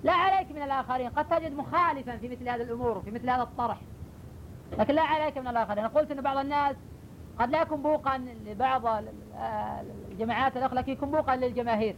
لا 0.02 0.12
عليك 0.12 0.52
من 0.52 0.62
الآخرين. 0.62 1.10
قد 1.10 1.28
تجد 1.28 1.52
مخالفا 1.52 2.16
في 2.16 2.28
مثل 2.28 2.48
هذه 2.48 2.62
الأمور 2.62 2.98
وفي 2.98 3.10
مثل 3.10 3.30
هذا 3.30 3.42
الطرح. 3.42 3.78
لكن 4.78 4.94
لا 4.94 5.02
عليك 5.02 5.38
من 5.38 5.48
الآخرين. 5.48 5.78
أنا 5.78 5.88
قلت 5.88 6.10
أن 6.10 6.20
بعض 6.20 6.36
الناس 6.36 6.76
قد 7.38 7.50
لا 7.50 7.62
يكون 7.62 7.82
بوقا 7.82 8.18
لبعض 8.46 9.04
الجماعات 10.10 10.56
الأخرى 10.56 10.76
لكن 10.76 10.92
يكون 10.92 11.10
بوقا 11.10 11.36
للجماهير. 11.36 11.96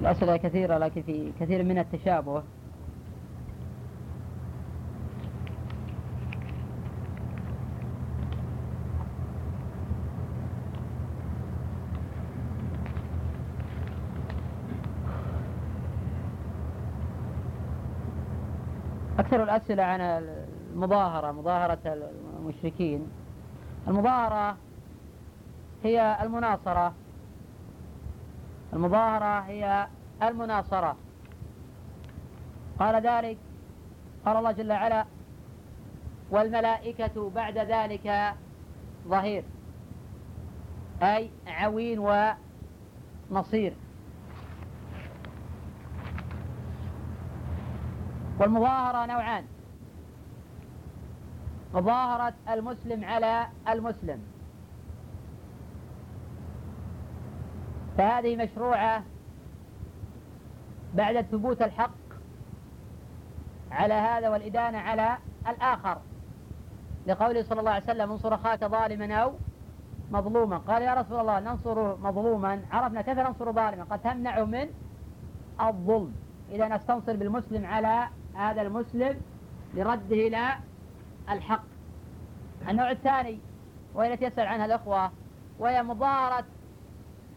الأسئلة 0.00 0.36
كثيرة 0.36 0.78
لكن 0.78 1.02
في 1.02 1.32
كثير 1.40 1.64
من 1.64 1.78
التشابه. 1.78 2.42
أكثر 19.28 19.42
الأسئلة 19.42 19.82
عن 19.82 20.00
المظاهرة 20.00 21.32
مظاهرة 21.32 21.78
المشركين. 22.38 23.06
المظاهرة 23.88 24.56
هي 25.84 26.18
المناصرة. 26.22 26.94
المظاهرة 28.72 29.40
هي 29.40 29.86
المناصرة. 30.22 30.96
قال 32.78 33.02
ذلك 33.06 33.38
قال 34.26 34.36
الله 34.36 34.52
جل 34.52 34.72
وعلا 34.72 35.04
والملائكة 36.30 37.30
بعد 37.30 37.58
ذلك 37.58 38.34
ظهير 39.08 39.44
أي 41.02 41.30
عوين 41.46 41.98
ونصير. 43.30 43.72
والمظاهرة 48.38 49.06
نوعان. 49.06 49.44
مظاهرة 51.74 52.34
المسلم 52.48 53.04
على 53.04 53.46
المسلم. 53.68 54.22
فهذه 57.98 58.36
مشروعة 58.36 59.02
بعد 60.94 61.20
ثبوت 61.20 61.62
الحق 61.62 61.90
على 63.70 63.94
هذا 63.94 64.28
والإدانة 64.28 64.78
على 64.78 65.16
الآخر. 65.48 65.98
لقوله 67.06 67.42
صلى 67.42 67.60
الله 67.60 67.70
عليه 67.70 67.84
وسلم 67.84 68.12
انصر 68.12 68.34
أخاك 68.34 68.64
ظالما 68.64 69.14
أو 69.14 69.32
مظلوما. 70.10 70.58
قال 70.58 70.82
يا 70.82 70.94
رسول 70.94 71.20
الله 71.20 71.40
ننصر 71.40 71.96
مظلوما. 71.96 72.62
عرفنا 72.72 73.02
كيف 73.02 73.18
ننصر 73.18 73.52
ظالما؟ 73.52 73.84
قد 73.84 73.98
تمنعه 73.98 74.44
من 74.44 74.68
الظلم. 75.60 76.14
إذا 76.52 76.68
نستنصر 76.68 77.16
بالمسلم 77.16 77.66
على 77.66 78.08
هذا 78.38 78.62
المسلم 78.62 79.20
لرده 79.74 80.16
إلى 80.16 80.54
الحق. 81.30 81.64
النوع 82.68 82.90
الثاني 82.90 83.38
وهي 83.94 84.12
التي 84.12 84.24
يسأل 84.24 84.46
عنها 84.46 84.66
الأخوة 84.66 85.10
وهي 85.58 85.82
مظاهرة 85.82 86.44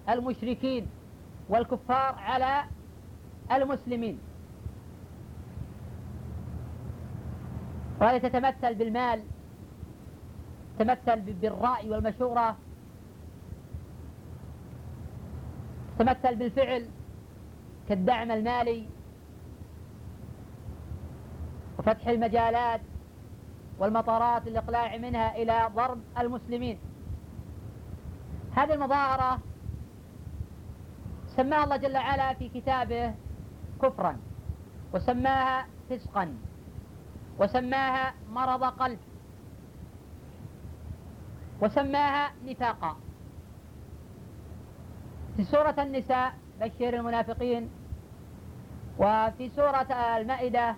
المشركين 0.09 0.87
والكفار 1.49 2.15
على 2.15 2.63
المسلمين. 3.51 4.19
وهذه 8.01 8.17
تتمثل 8.17 8.75
بالمال 8.75 9.23
تتمثل 10.79 11.21
بالرأي 11.21 11.89
والمشورة 11.89 12.57
تتمثل 15.97 16.35
بالفعل 16.35 16.85
كالدعم 17.89 18.31
المالي 18.31 18.87
وفتح 21.81 22.07
المجالات 22.07 22.81
والمطارات 23.79 24.47
الإقلاع 24.47 24.97
منها 24.97 25.35
إلى 25.35 25.69
ضرب 25.75 25.99
المسلمين. 26.17 26.79
هذه 28.55 28.73
المظاهرة 28.73 29.39
سماها 31.27 31.63
الله 31.63 31.77
جل 31.77 31.97
وعلا 31.97 32.33
في 32.33 32.49
كتابه 32.49 33.13
كفرا 33.81 34.17
وسماها 34.93 35.65
فسقا 35.89 36.35
وسماها 37.39 38.13
مرض 38.29 38.63
قلب 38.63 38.99
وسماها 41.61 42.31
نفاقا. 42.45 42.95
في 45.37 45.43
سورة 45.43 45.75
النساء 45.79 46.33
بشر 46.61 46.93
المنافقين 46.93 47.69
وفي 48.99 49.49
سورة 49.55 49.91
المائدة 50.17 50.75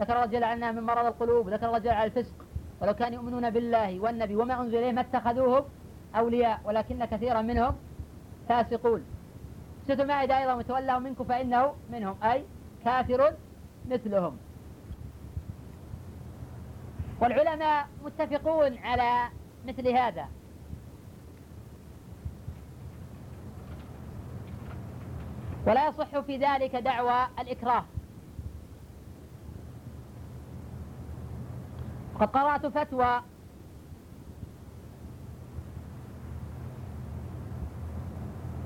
ذكر 0.00 0.12
الله 0.12 0.26
جل 0.26 0.44
وعلا 0.44 0.72
من 0.72 0.82
مرض 0.82 1.06
القلوب 1.06 1.48
ذكر 1.48 1.66
الله 1.66 1.78
جل 1.78 1.88
وعلا 1.88 2.04
الفسق. 2.04 2.34
ولو 2.80 2.94
كانوا 2.94 3.14
يؤمنون 3.14 3.50
بالله 3.50 4.00
والنبي 4.00 4.36
وما 4.36 4.60
أنزل 4.60 4.76
إليه 4.76 4.92
ما 4.92 5.00
اتخذوهم 5.00 5.64
أولياء 6.16 6.60
ولكن 6.64 7.04
كثيرا 7.04 7.42
منهم 7.42 7.76
فاسقون. 8.48 9.04
سورة 9.86 10.02
المائدة 10.02 10.38
أيضا 10.38 10.54
متولى 10.54 11.00
منكم 11.00 11.24
فإنه 11.24 11.74
منهم 11.92 12.16
أي 12.22 12.44
كافر 12.84 13.32
مثلهم. 13.90 14.36
والعلماء 17.20 17.88
متفقون 18.04 18.78
على 18.78 19.28
مثل 19.66 19.88
هذا. 19.88 20.28
ولا 25.66 25.88
يصح 25.88 26.18
في 26.18 26.36
ذلك 26.36 26.76
دعوى 26.76 27.26
الإكراه. 27.40 27.84
وقد 32.14 32.28
قرأت 32.28 32.66
فتوى. 32.66 33.20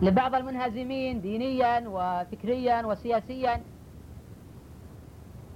لبعض 0.02 0.34
المنهزمين 0.34 1.20
دينيا 1.20 1.84
وفكريا 1.88 2.86
وسياسيا. 2.86 3.62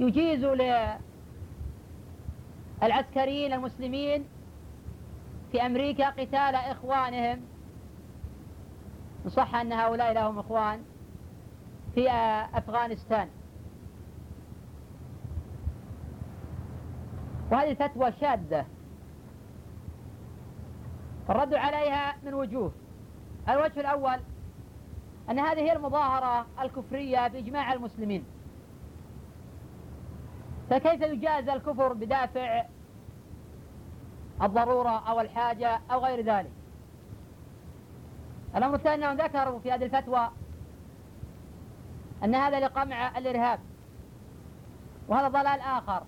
يجيز 0.01 0.45
للعسكريين 2.83 3.53
المسلمين 3.53 4.25
في 5.53 5.67
أمريكا 5.67 6.11
قتال 6.11 6.55
إخوانهم. 6.55 7.41
صح 9.29 9.55
أن 9.55 9.73
هؤلاء 9.73 10.13
لهم 10.13 10.39
إخوان 10.39 10.83
في 11.95 12.11
أفغانستان. 12.55 13.29
وهذه 17.53 17.75
فتوى 17.75 18.13
شاذة 18.21 18.67
الرد 21.31 21.55
عليها 21.55 22.15
من 22.25 22.35
وجوه. 22.35 22.73
الوجه 23.49 23.81
الأول 23.81 24.21
أن 25.31 25.39
هذه 25.39 25.59
هي 25.59 25.73
المظاهرة 25.73 26.47
الكفرية 26.61 27.29
بإجماع 27.29 27.73
المسلمين. 27.73 28.25
فكيف 30.71 31.01
يجاز 31.01 31.49
الكفر 31.49 31.93
بدافع 31.93 32.65
الضرورة 34.43 35.09
أو 35.09 35.21
الحاجة 35.21 35.81
أو 35.91 36.05
غير 36.05 36.21
ذلك؟ 36.21 36.51
الأمر 38.57 38.75
الثاني 38.75 39.05
أنهم 39.05 39.27
ذكروا 39.27 39.59
في 39.59 39.73
هذه 39.73 39.85
الفتوى 39.85 40.31
أن 42.25 42.35
هذا 42.35 42.61
لقمع 42.61 43.19
الإرهاب 43.19 43.59
وهذا 45.09 45.29
ضلال 45.29 45.61
آخر. 45.61 46.03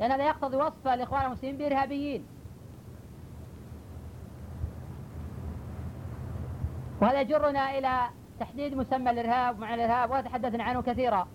لأن 0.00 0.10
هذا 0.10 0.26
يقتضي 0.26 0.56
وصف 0.56 0.88
الإخوان 0.88 1.26
المسلمين 1.26 1.56
بإرهابيين. 1.56 2.26
وهذا 7.00 7.20
يجرنا 7.20 7.78
إلى 7.78 8.08
تحديد 8.40 8.76
مسمى 8.76 9.10
الإرهاب 9.10 9.56
ومعنى 9.56 9.74
الإرهاب 9.74 10.10
وتحدثنا 10.10 10.64
عنه 10.64 10.82
كثيرا. 10.82 11.28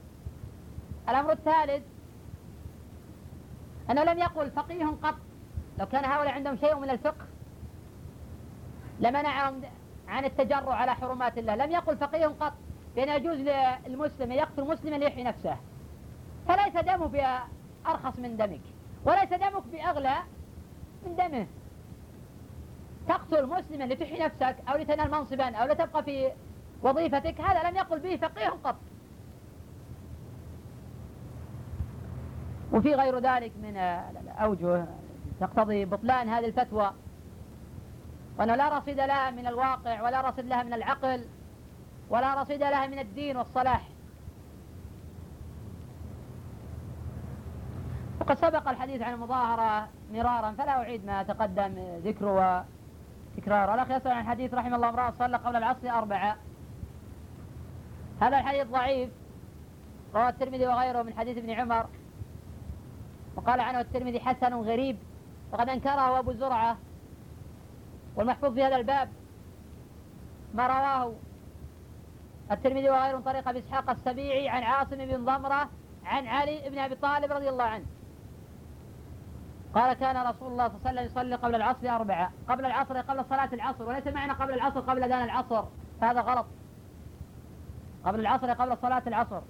الأمر 1.09 1.31
الثالث 1.31 1.83
أنه 3.91 4.03
لم 4.03 4.19
يقل 4.19 4.51
فقيه 4.51 4.85
قط 4.85 5.15
لو 5.79 5.85
كان 5.85 6.05
هؤلاء 6.05 6.33
عندهم 6.33 6.57
شيء 6.57 6.75
من 6.75 6.89
الفقه 6.89 7.25
لمنعهم 8.99 9.61
عن 10.07 10.25
التجرع 10.25 10.75
على 10.75 10.95
حرمات 10.95 11.37
الله. 11.37 11.55
لم 11.55 11.71
يقل 11.71 11.97
فقيه 11.97 12.27
قط 12.27 12.53
بأن 12.95 13.09
يجوز 13.09 13.37
للمسلم 13.87 14.31
يقتل 14.31 14.63
مسلما 14.63 14.95
ليحيي 14.95 15.23
نفسه. 15.23 15.57
فليس 16.47 16.73
دمه 16.73 17.07
بأرخص 17.85 18.19
من 18.19 18.37
دمك. 18.37 18.61
وليس 19.05 19.29
دمك 19.29 19.63
بأغلى 19.71 20.15
من 21.05 21.15
دمه. 21.15 21.47
تقتل 23.07 23.45
مسلما 23.45 23.83
لتحيي 23.83 24.25
نفسك 24.25 24.55
أو 24.69 24.77
لتنال 24.77 25.11
منصبا 25.11 25.55
أو 25.55 25.67
لتبقى 25.67 26.03
في 26.03 26.31
وظيفتك 26.83 27.41
هذا 27.41 27.69
لم 27.69 27.75
يقل 27.75 27.99
به 27.99 28.15
فقيه 28.17 28.49
قط. 28.49 28.75
وفي 32.73 32.95
غير 32.95 33.19
ذلك 33.19 33.51
من 33.63 33.77
الأوجه 33.77 34.85
تقتضي 35.39 35.85
بطلان 35.85 36.29
هذه 36.29 36.45
الفتوى. 36.45 36.91
وأنه 38.39 38.55
لا 38.55 38.77
رصيد 38.77 38.99
لها 38.99 39.31
من 39.31 39.47
الواقع 39.47 40.01
ولا 40.01 40.21
رصيد 40.21 40.45
لها 40.45 40.63
من 40.63 40.73
العقل 40.73 41.25
ولا 42.09 42.41
رصيد 42.41 42.59
لها 42.59 42.87
من 42.87 42.99
الدين 42.99 43.37
والصلاح. 43.37 43.90
وقد 48.21 48.37
سبق 48.37 48.69
الحديث 48.69 49.01
عن 49.01 49.13
المظاهرة 49.13 49.87
مرارا 50.13 50.51
فلا 50.51 50.71
أعيد 50.71 51.05
ما 51.05 51.23
تقدم 51.23 51.99
ذكره 52.03 52.65
وتكراره 53.37 53.73
الأخ 53.73 53.91
يسأل 53.91 54.11
عن 54.11 54.27
حديث 54.27 54.53
رحمه 54.53 54.75
الله 54.75 54.89
امرأة 54.89 55.13
صلى 55.19 55.37
قبل 55.37 55.55
العصر 55.55 55.89
أربعة. 55.89 56.37
هذا 58.21 58.39
الحديث 58.39 58.67
ضعيف. 58.67 59.09
رواه 60.15 60.29
الترمذي 60.29 60.67
وغيره 60.67 61.01
من 61.01 61.13
حديث 61.13 61.37
ابن 61.37 61.49
عمر. 61.49 61.85
وقال 63.35 63.59
عنه 63.59 63.79
الترمذي 63.79 64.19
حسن 64.19 64.53
غريب. 64.53 64.97
وقد 65.51 65.69
أنكره 65.69 66.19
أبو 66.19 66.33
زرعة. 66.33 66.77
والمحفوظ 68.15 68.53
في 68.53 68.63
هذا 68.63 68.75
الباب 68.75 69.09
ما 70.53 70.67
رواه 70.67 71.13
الترمذي 72.51 72.89
وغيره 72.89 73.17
من 73.17 73.23
طريق 73.23 73.47
أبي 73.47 73.59
إسحاق 73.59 73.89
السبيعي 73.89 74.49
عن 74.49 74.63
عاصم 74.63 74.97
بن 74.97 75.25
ضمرة 75.25 75.69
عن 76.05 76.27
علي 76.27 76.69
بن 76.69 76.77
أبي 76.77 76.95
طالب 76.95 77.31
رضي 77.31 77.49
الله 77.49 77.63
عنه. 77.63 77.85
قال 79.75 79.93
كان 79.93 80.27
رسول 80.27 80.51
الله 80.51 80.67
صلى 80.67 80.77
الله 80.77 80.87
عليه 80.87 81.01
وسلم 81.01 81.05
يصلي 81.05 81.35
قبل 81.35 81.55
العصر 81.55 81.89
أربعة. 81.89 82.31
قبل 82.49 82.65
العصر 82.65 82.97
قبل 82.97 83.25
صلاة 83.29 83.49
العصر. 83.53 83.89
وليس 83.89 84.07
معنى 84.07 84.31
قبل 84.31 84.53
العصر 84.53 84.79
قبل 84.79 85.03
أذان 85.03 85.23
العصر. 85.23 85.63
فهذا 86.01 86.21
غلط. 86.21 86.45
قبل 88.05 88.19
العصر 88.19 88.51
قبل 88.53 88.77
صلاة 88.81 89.03
العصر. 89.07 89.41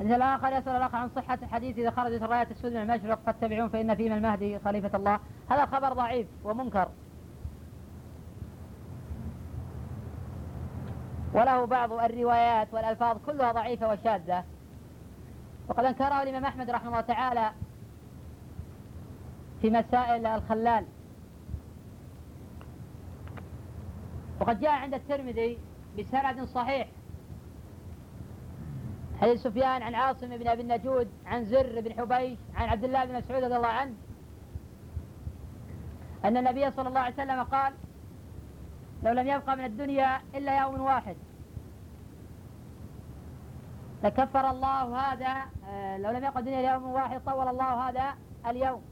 الحديث 0.00 0.16
الآخر 0.16 0.52
يسأل 0.52 0.76
الأخ 0.76 0.94
عن 0.94 1.10
صحة 1.16 1.38
الحديث 1.42 1.78
إذا 1.78 1.90
خرجت 1.90 2.22
الراية 2.22 2.50
السود 2.50 2.72
من 2.72 2.90
المشرق 2.90 3.18
فاتبعون 3.26 3.68
فإن 3.68 3.94
فيهم 3.94 4.12
المهدي 4.12 4.58
خليفة 4.58 4.96
الله. 4.96 5.18
هذا 5.50 5.66
خبر 5.66 5.92
ضعيف 5.92 6.26
ومنكر. 6.44 6.88
وله 11.34 11.64
بعض 11.64 11.92
الروايات 11.92 12.68
والألفاظ 12.74 13.16
كلها 13.26 13.52
ضعيفة 13.52 13.88
وشاذة. 13.88 14.44
وقد 15.68 15.84
أنكره 15.84 16.22
الإمام 16.22 16.44
أحمد 16.44 16.70
رحمه 16.70 16.88
الله 16.88 17.00
تعالى 17.00 17.50
في 19.62 19.70
مسائل 19.70 20.26
الخلال. 20.26 20.84
وقد 24.40 24.60
جاء 24.60 24.70
عند 24.70 24.94
الترمذي 24.94 25.58
بسند 25.98 26.44
صحيح. 26.44 26.88
حديث 29.20 29.42
سفيان 29.42 29.82
عن 29.82 29.94
عاصم 29.94 30.36
بن 30.36 30.48
أبي 30.48 30.62
النجود 30.62 31.08
عن 31.26 31.44
زر 31.44 31.80
بن 31.80 31.92
حبيش 31.92 32.38
عن 32.54 32.68
عبد 32.68 32.84
الله 32.84 33.04
بن 33.04 33.14
مسعود 33.16 33.44
رضي 33.44 33.56
الله 33.56 33.68
عنه 33.68 33.94
أن 36.24 36.36
النبي 36.36 36.70
صلى 36.70 36.88
الله 36.88 37.00
عليه 37.00 37.14
وسلم 37.14 37.42
قال 37.42 37.72
لو 39.02 39.12
لم 39.12 39.28
يبقى 39.28 39.56
من 39.56 39.64
الدنيا 39.64 40.20
إلا 40.34 40.60
يوم 40.60 40.80
واحد. 40.80 41.16
لكفر 44.04 44.50
الله 44.50 44.96
هذا 44.96 45.42
آه، 45.68 45.98
لو 45.98 46.10
لم 46.10 46.24
يبقى 46.24 46.40
الدنيا 46.40 46.72
يوم 46.72 46.84
واحد 46.84 47.20
طول 47.24 47.48
الله 47.48 47.88
هذا 47.88 48.14
اليوم. 48.46 48.91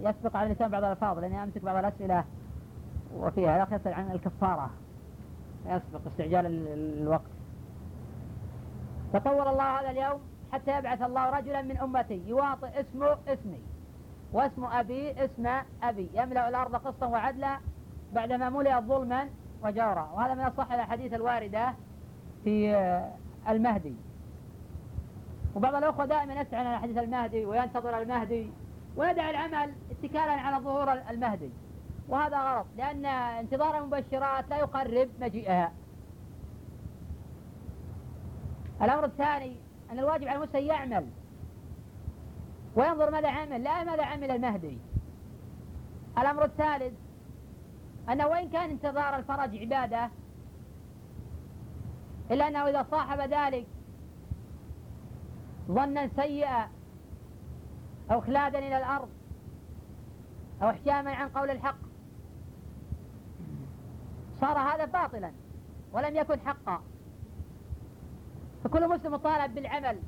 يسبق 0.00 0.36
على 0.36 0.46
اللسان 0.46 0.68
بعض 0.68 0.84
الألفاظ 0.84 1.18
لأني 1.18 1.42
أمسك 1.42 1.62
بعض 1.62 1.76
الأسئلة 1.76 2.24
وفيها 3.16 3.56
الأخ 3.56 3.72
يسأل 3.72 3.94
عن 3.94 4.10
الكفارة. 4.10 4.70
يسبق 5.66 6.00
استعجال 6.06 6.46
الوقت. 7.02 7.30
تطور 9.12 9.50
الله 9.50 9.80
هذا 9.80 9.90
اليوم 9.90 10.20
حتى 10.52 10.78
يبعث 10.78 11.02
الله 11.02 11.30
رجلا 11.30 11.62
من 11.62 11.76
أمتي 11.78 12.22
يواطئ 12.26 12.80
اسمه 12.80 13.16
اسمي 13.28 13.60
واسم 14.32 14.64
أبي 14.64 15.24
اسم 15.24 15.46
أبي. 15.82 16.10
يملأ 16.14 16.48
الأرض 16.48 16.76
قسطا 16.76 17.06
وعدلا 17.06 17.58
بعدما 18.12 18.48
ملئت 18.48 18.82
ظلما 18.84 19.28
وجورا. 19.64 20.10
وهذا 20.14 20.34
من 20.34 20.46
الصح 20.46 20.72
الأحاديث 20.72 21.14
الواردة 21.14 21.74
في 22.44 22.76
المهدي. 23.48 23.94
وبعض 25.56 25.74
الأخوة 25.74 26.06
دائما 26.06 26.34
يسأل 26.34 26.66
عن 26.66 26.78
حديث 26.78 26.98
المهدي 26.98 27.46
وينتظر 27.46 27.98
المهدي 27.98 28.50
ويدع 28.96 29.30
العمل 29.30 29.74
اتكالا 29.90 30.32
على 30.32 30.64
ظهور 30.64 30.92
المهدي. 30.92 31.50
وهذا 32.08 32.38
غلط 32.38 32.66
لأن 32.76 33.06
انتظار 33.06 33.78
المبشرات 33.78 34.50
لا 34.50 34.58
يقرب 34.58 35.08
مجيئها. 35.20 35.72
الأمر 38.82 39.04
الثاني 39.04 39.56
أن 39.92 39.98
الواجب 39.98 40.28
على 40.28 40.36
المسلم 40.36 40.66
يعمل 40.66 41.06
وينظر 42.76 43.10
ماذا 43.10 43.28
عمل 43.28 43.64
لا 43.64 43.84
ماذا 43.84 44.04
عمل 44.04 44.30
المهدي. 44.30 44.78
الأمر 46.18 46.44
الثالث 46.44 46.94
أنه 48.08 48.26
وإن 48.26 48.48
كان 48.48 48.70
انتظار 48.70 49.16
الفرج 49.16 49.56
عبادة 49.56 50.10
إلا 52.30 52.48
أنه 52.48 52.68
إذا 52.68 52.86
صاحب 52.90 53.20
ذلك 53.20 53.66
ظنا 55.68 56.08
سيئا 56.16 56.68
أو 58.10 58.20
خلادا 58.20 58.58
إلى 58.58 58.78
الأرض 58.78 59.08
أو 60.62 60.70
احجاما 60.70 61.14
عن 61.14 61.28
قول 61.28 61.50
الحق. 61.50 61.78
صار 64.40 64.58
هذا 64.58 64.84
باطلا 64.84 65.32
ولم 65.92 66.16
يكن 66.16 66.40
حقا. 66.40 66.82
فكل 68.64 68.88
مسلم 68.88 69.12
مطالب 69.12 69.54
بالعمل 69.54 69.98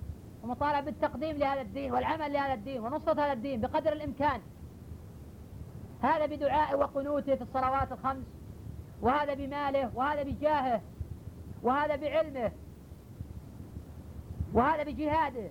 ومطالب 0.43 0.85
بالتقديم 0.85 1.37
لهذا 1.37 1.61
الدين 1.61 1.93
والعمل 1.93 2.33
لهذا 2.33 2.55
الدين 2.55 2.81
ونصرة 2.81 3.13
هذا 3.13 3.33
الدين 3.33 3.61
بقدر 3.61 3.93
الإمكان. 3.93 4.41
هذا 6.03 6.27
بدعائه 6.27 6.77
وقنوته 6.77 7.35
في 7.35 7.43
الصلوات 7.43 7.93
الخمس 7.93 8.25
وهذا 9.03 9.35
بماله 9.35 9.91
وهذا 9.95 10.23
بجاهه 10.23 10.81
وهذا 11.63 11.97
بعلمه 11.97 12.53
وهذا 14.55 14.83
بجهاده. 14.83 15.51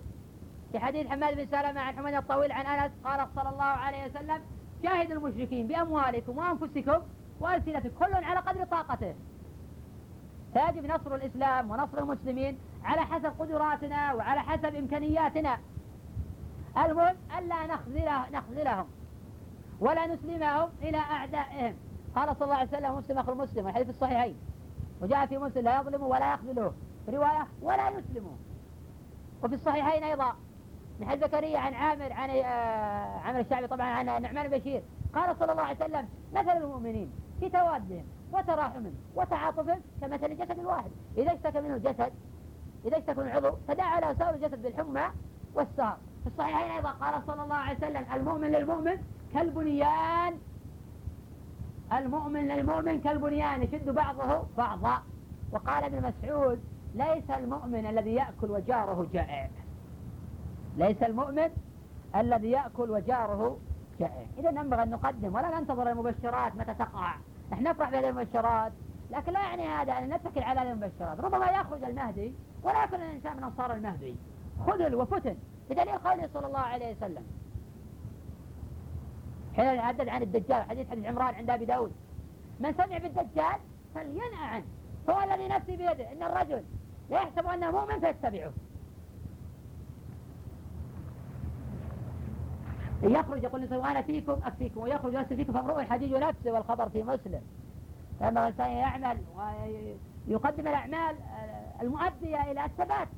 في 0.72 0.78
حديث 0.78 1.06
حماد 1.06 1.36
بن 1.36 1.46
سلمة 1.46 1.80
عن 1.80 1.96
حميد 1.96 2.14
الطويل 2.14 2.52
عن 2.52 2.66
أنس 2.66 2.92
قال 3.04 3.28
صلى 3.34 3.48
الله 3.48 3.64
عليه 3.64 4.06
وسلم 4.06 4.42
جاهدوا 4.82 5.16
المشركين 5.16 5.66
بأموالكم 5.66 6.38
وأنفسكم 6.38 7.02
وألسنتكم 7.40 7.88
كل 7.88 8.14
على 8.14 8.40
قدر 8.40 8.64
طاقته. 8.64 9.14
فيجب 10.52 10.86
نصر 10.86 11.14
الإسلام 11.14 11.70
ونصر 11.70 11.98
المسلمين 11.98 12.58
على 12.84 13.00
حسب 13.00 13.32
قدراتنا 13.38 14.12
وعلى 14.12 14.40
حسب 14.40 14.74
إمكانياتنا. 14.74 15.58
المهم 16.78 17.16
ألا 17.38 17.66
نخذله 17.66 18.30
نخذلهم 18.30 18.86
ولا 19.80 20.06
نسلمهم 20.06 20.68
إلى 20.82 20.98
أعدائهم. 20.98 21.74
قال 22.14 22.36
صلى 22.36 22.44
الله 22.44 22.56
عليه 22.56 22.68
وسلم 22.68 22.96
مسلم 22.96 23.18
أخو 23.18 23.32
المسلم 23.32 23.68
الحديث 23.68 23.88
الصحيحين. 23.88 24.36
وجاء 25.02 25.26
في 25.26 25.38
مسلم 25.38 25.64
لا 25.64 25.80
يظلمه 25.80 26.06
ولا 26.06 26.34
يخذله. 26.34 26.72
رواية 27.08 27.46
ولا 27.62 27.88
يسلمه. 27.88 28.36
وفي 29.42 29.54
الصحيحين 29.54 30.04
أيضا 30.04 30.34
من 31.00 31.08
حديث 31.08 31.24
زكريا 31.24 31.58
عن 31.58 31.74
عامر 31.74 32.12
عن 32.12 32.30
آه، 32.30 33.18
عامر 33.18 33.40
الشعبي 33.40 33.66
طبعا 33.66 33.86
عن 33.86 34.06
نعمان 34.22 34.48
بشير. 34.48 34.82
قال 35.14 35.36
صلى 35.36 35.52
الله 35.52 35.62
عليه 35.62 35.84
وسلم 35.84 36.08
مثل 36.32 36.56
المؤمنين 36.56 37.12
في 37.40 37.48
توادهم 37.48 38.04
وتراحمهم 38.32 38.94
وتعاطفهم 39.14 39.80
كمثل 40.00 40.26
الجسد 40.26 40.58
الواحد. 40.58 40.90
إذا 41.16 41.32
اشتكى 41.32 41.60
منه 41.60 41.74
الجسد 41.74 42.12
إذا 42.84 42.98
اشتكى 42.98 43.20
من 43.20 43.28
عضو 43.28 43.50
فدعا 43.68 44.00
له 44.00 44.14
سائر 44.14 44.34
الجسد 44.34 44.62
بالحمى 44.62 45.02
والسهر 45.54 45.96
في 46.22 46.26
الصحيحين 46.26 46.70
أيضا 46.70 46.90
قال 46.90 47.22
صلى 47.26 47.42
الله 47.42 47.54
عليه 47.54 47.76
وسلم 47.76 48.04
المؤمن 48.14 48.48
للمؤمن 48.48 48.96
كالبنيان. 49.34 50.38
المؤمن 51.92 52.48
للمؤمن 52.48 53.00
كالبنيان 53.00 53.62
يشد 53.62 53.90
بعضه 53.90 54.46
بعضا. 54.58 55.02
وقال 55.52 55.84
ابن 55.84 56.12
مسعود 56.12 56.60
ليس 56.94 57.30
المؤمن 57.30 57.86
الذي 57.86 58.14
يأكل 58.14 58.50
وجاره 58.50 59.08
جائع. 59.12 59.50
ليس 60.80 61.02
المؤمن 61.02 61.50
الذي 62.16 62.50
يأكل 62.50 62.90
وجاره 62.90 63.58
جائع 64.00 64.26
إذا 64.38 64.50
ينبغي 64.50 64.82
أن 64.82 64.90
نقدم 64.90 65.34
ولا 65.34 65.60
ننتظر 65.60 65.90
المبشرات 65.90 66.56
متى 66.56 66.74
تقع. 66.74 67.14
نحن 67.52 67.62
نفرح 67.62 67.90
بهذه 67.90 68.08
المبشرات 68.08 68.72
لكن 69.10 69.32
لا 69.32 69.40
يعني 69.40 69.68
هذا 69.68 69.92
أن 69.98 70.14
نتكل 70.14 70.42
على 70.42 70.72
المبشرات. 70.72 71.20
ربما 71.20 71.50
يخرج 71.50 71.84
المهدي 71.84 72.34
ولا 72.62 72.84
يكون 72.84 73.00
الإنسان 73.02 73.36
من 73.36 73.44
أنصار 73.44 73.72
المهدي. 73.72 74.14
خذل 74.66 74.94
وفتن 74.94 75.36
بدليل 75.70 75.98
قوله 75.98 76.28
صلى 76.34 76.46
الله 76.46 76.58
عليه 76.58 76.96
وسلم. 76.96 77.24
حين 79.56 79.64
يحدث 79.64 80.08
عن 80.08 80.22
الدجال 80.22 80.62
حديث 80.62 80.90
حديث 80.90 81.06
عمران 81.06 81.34
عند 81.34 81.50
أبي 81.50 81.64
داود. 81.64 81.92
من 82.60 82.72
سمع 82.72 82.98
بالدجال 82.98 83.60
فلينأ 83.94 84.36
عنه 84.36 84.64
هو 85.10 85.20
الذي 85.20 85.48
نفسي 85.48 85.76
بيده. 85.76 86.12
إن 86.12 86.22
الرجل 86.22 86.64
لا 87.10 87.16
يحسب 87.16 87.46
أنه 87.46 87.70
مؤمن 87.70 88.00
فيتبعه. 88.00 88.52
يخرج 93.02 93.42
يقول 93.42 93.64
الإنسان 93.64 93.90
أنا 93.90 94.02
فيكم 94.02 94.32
أكفيكم. 94.32 94.80
ويخرج 94.80 95.14
يرسل 95.14 95.36
فيكم 95.36 95.52
فامرؤ 95.52 95.80
الحديث 95.80 96.12
نفسه 96.12 96.52
والخبر 96.52 96.88
في 96.88 97.02
مسلم. 97.02 97.40
فينبغي 98.18 98.48
الإنسان 98.48 98.70
يعمل 98.70 99.18
ويقدم 100.28 100.68
الأعمال 100.68 101.16
المؤدية 101.82 102.50
إلى 102.50 102.64
الثبات. 102.64 103.08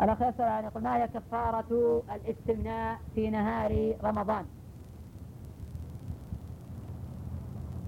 الأخ 0.00 0.22
يسأل 0.22 0.44
عن 0.44 0.64
يقول 0.64 0.82
ما 0.82 0.96
هي 0.96 1.08
كفارة 1.08 2.02
الاستمناء 2.14 2.98
في 3.14 3.30
نهار 3.30 3.94
رمضان؟ 4.04 4.44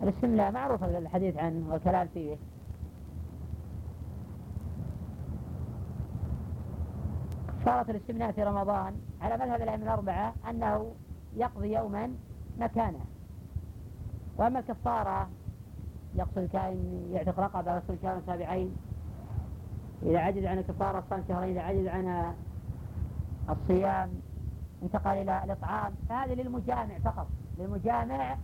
الاستمناء 0.03 0.53
معروف 0.53 0.85
الحديث 0.85 1.37
عنه 1.37 1.73
والكلام 1.73 2.09
فيه. 2.15 2.37
كفارة 7.67 7.91
الاستمناء 7.91 8.33
في 8.33 8.43
رمضان 8.43 8.95
على 9.21 9.37
مذهب 9.37 9.63
الأئمة 9.63 9.85
الأربعة 9.85 10.35
أنه 10.51 10.93
يقضي 11.37 11.73
يوما 11.73 12.11
مكانه. 12.59 13.05
وأما 14.39 14.59
الكفارة 14.59 15.29
يقصد 16.15 16.49
كان 16.53 17.03
يعتق 17.13 17.41
رقبة 17.41 17.75
ويصوم 17.75 17.99
شهرا 18.03 18.23
تابعين 18.27 18.77
إذا 20.03 20.19
عجز 20.19 20.45
عن 20.45 20.59
الكفارة 20.59 21.05
صام 21.11 21.25
شهرين 21.29 21.59
إذا 21.59 21.63
عجز 21.63 21.87
عن 21.87 22.35
الصيام 23.51 24.11
انتقل 24.83 25.11
إلى 25.11 25.45
الإطعام 25.45 25.93
فهذا 26.09 26.35
للمجامع 26.35 26.99
فقط 27.05 27.27
للمجامع 27.59 28.37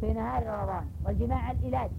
في 0.00 0.12
نهار 0.12 0.46
رمضان 0.46 0.86
والجماع 1.04 1.50
العلاج 1.50 1.90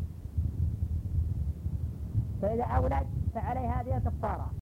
فإذا 2.41 2.64
أولد 2.64 3.07
فعليه 3.34 3.82
هذه 3.82 3.97
الكفارة. 3.97 4.53